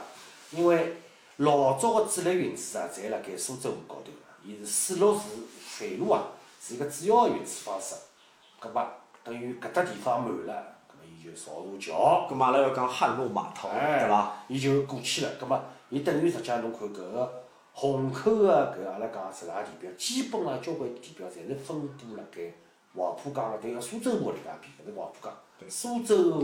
[0.52, 0.98] 因为
[1.38, 5.22] 老早个主力运输啊，侪辣盖苏州河高头个，伊是水陆是。
[5.80, 6.24] 水路啊，
[6.62, 7.96] 是一个主要个运输方式。
[8.60, 8.86] 葛末
[9.24, 12.28] 等于搿搭地方满了，葛末伊就造座桥。
[12.30, 14.34] 葛末阿拉要讲汉路码头，对伐？
[14.50, 15.32] 伊就过去了。
[15.40, 15.58] 葛末
[15.90, 22.54] 伊等于实际上侬看搿个虹口个搿阿拉讲十大地标，基本浪交关地标侪是分布辣盖
[22.94, 25.34] 黄浦江个，等于苏州河里向边，搿是黄浦江。
[25.70, 26.42] 苏州河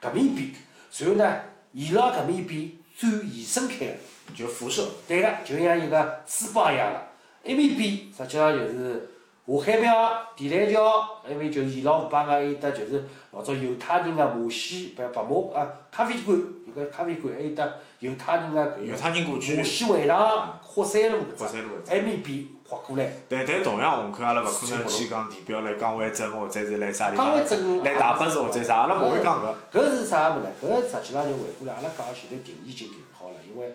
[0.00, 0.52] 个搿面边，
[0.98, 1.40] 然后呢，
[1.70, 3.94] 沿牢搿面边转延伸开个，
[4.34, 4.84] 就辐射。
[5.06, 7.09] 对个，就像一个珠宝一样个。
[7.44, 9.08] 埃面边实际上就是
[9.46, 23.10] 下海庙、地坛桥，埃面就是沿牢河浜个，还有得就是老早犹太人个马戏，白白马啊咖啡馆，有个咖啡馆，还有得犹太人个犹太人过去、马戏会场、霍山路搿只，埃面边划过来。
[23.28, 29.42] 但但同样虹口阿拉勿可能去讲地标来江湾镇或者是来啥地方，江湾镇来大巴市或者啥，阿拉勿会讲
[29.72, 29.78] 搿。
[29.78, 30.50] 搿是啥物事呢？
[30.62, 33.74] 搿实际上就回过来，阿拉讲现在定义已经定好了，因为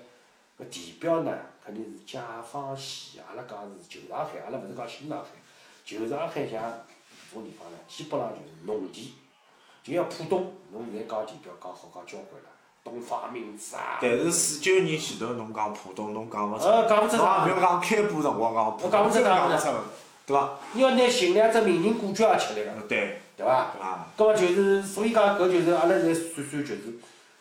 [0.59, 1.31] 搿地标呢。
[1.65, 2.19] 肯定是解
[2.51, 5.25] 放前，阿拉讲是旧上海，阿拉勿是讲新上海。
[5.83, 9.07] 旧上海像搿种地方呢，基本上就是农田，
[9.81, 12.49] 就像浦东，侬现在讲地标讲好讲交关了，
[12.83, 13.97] 东方明珠啊。
[13.99, 16.65] 但是四九年前头侬讲浦东，侬讲勿出。
[16.65, 17.47] 呃，讲勿出啥。
[17.47, 19.67] 侬讲开埠辰光讲浦东，讲勿出讲勿出，
[20.27, 20.59] 对伐？
[20.73, 22.71] 你要拿寻两只名人故居也吃力个。
[22.87, 23.19] 对。
[23.35, 23.51] 对伐？
[23.81, 24.07] 啊。
[24.15, 26.99] 葛末就是，所以讲搿就是阿拉在算算就是，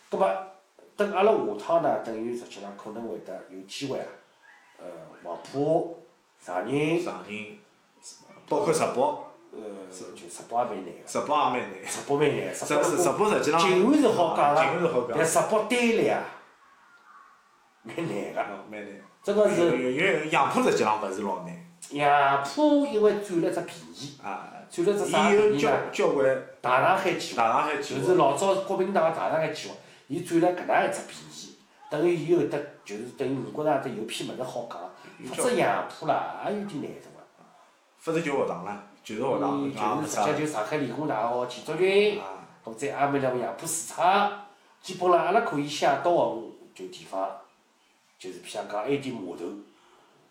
[0.09, 0.27] 葛末。
[0.97, 4.05] 等阿拉下趟呢，等于实际上可能会得有机会啊，
[4.79, 4.85] 呃，
[5.23, 6.05] 黄浦、
[6.39, 7.59] 长宁，长宁，
[8.47, 9.01] 包括石北，
[9.51, 9.59] 呃，
[9.91, 11.07] 就石北也蛮难个。
[11.07, 11.85] 石北也蛮难。
[11.85, 13.59] 石北蛮难，石北石北实际上。
[13.59, 16.23] 静安是好讲个，但石北单立啊，
[17.83, 18.41] 蛮难个。
[18.71, 19.01] 蛮难。
[19.21, 19.93] 这个是。
[19.93, 21.65] 因为杨浦实际上勿是老难。
[21.89, 24.17] 杨浦因为占了只便宜。
[24.23, 24.51] 啊。
[24.69, 25.61] 占了只啥便宜
[26.13, 26.43] 关。
[26.61, 27.43] 大上海计划。
[27.43, 27.99] 大上海计划。
[27.99, 29.75] 就是老早国民党个大上海计划。
[30.07, 31.57] 伊占了搿能一只便宜，
[31.89, 34.79] 等于伊有得就是等于五角场搭有批物事好讲，
[35.27, 37.25] 否则杨浦啦也有点难度个。
[37.97, 39.39] 否则就学堂了，就是学
[39.75, 42.21] 堂，就是实际就上海理工大学建筑群，
[42.63, 44.45] 或者阿面两个杨浦市场，
[44.81, 46.41] 基本浪阿拉可以想到个
[46.75, 47.29] 就地方，
[48.19, 49.45] 就是譬如讲埃点码头，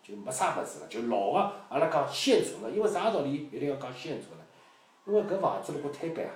[0.01, 4.45] 就没啥物事了，就老个阿拉讲现存个，因为啥道理一定要讲现存呢？
[5.05, 6.31] 因为搿房子如果推板啊，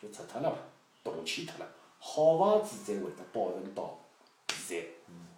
[0.00, 0.56] 就拆脱了嘛，
[1.02, 1.66] 动迁脱了。
[2.04, 3.96] 好房子才会得保存到
[4.52, 4.82] 现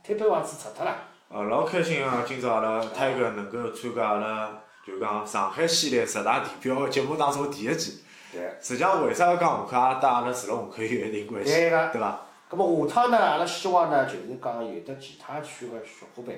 [0.02, 0.96] 在，摊板房子拆脱了。
[1.28, 2.24] 呃，老开心啊！
[2.26, 8.56] 今朝阿拉泰哥能够参加阿拉就讲上海系列十大地标节目当中第一期，对。
[8.62, 12.20] 实际上，为啥要讲虹口，也搭阿拉住辣虹口有一定关系，对个对伐？
[12.48, 16.34] 咁么下趟呢，阿拉希望呢，就是讲有的其他区个小伙伴，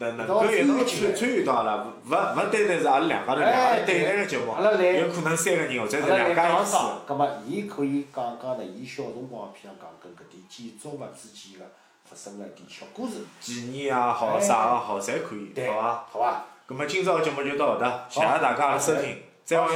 [0.00, 6.72] 能能够一道参参与到阿拉，勿勿单单是阿拉两家头两家头对谈个节目有可能三个人或者是两家一起。
[6.72, 11.66] 讲讲，咁么伊可以讲讲呢，伊小辰光譬如讲跟搿点建筑物之间个
[12.08, 16.04] 发生个一点小故事，纪念也好，啥也好，侪可以，对，好伐？
[16.10, 16.44] 好伐？
[16.66, 19.74] 咁么今朝个节目就到搿搭，谢谢大家个收听，再会。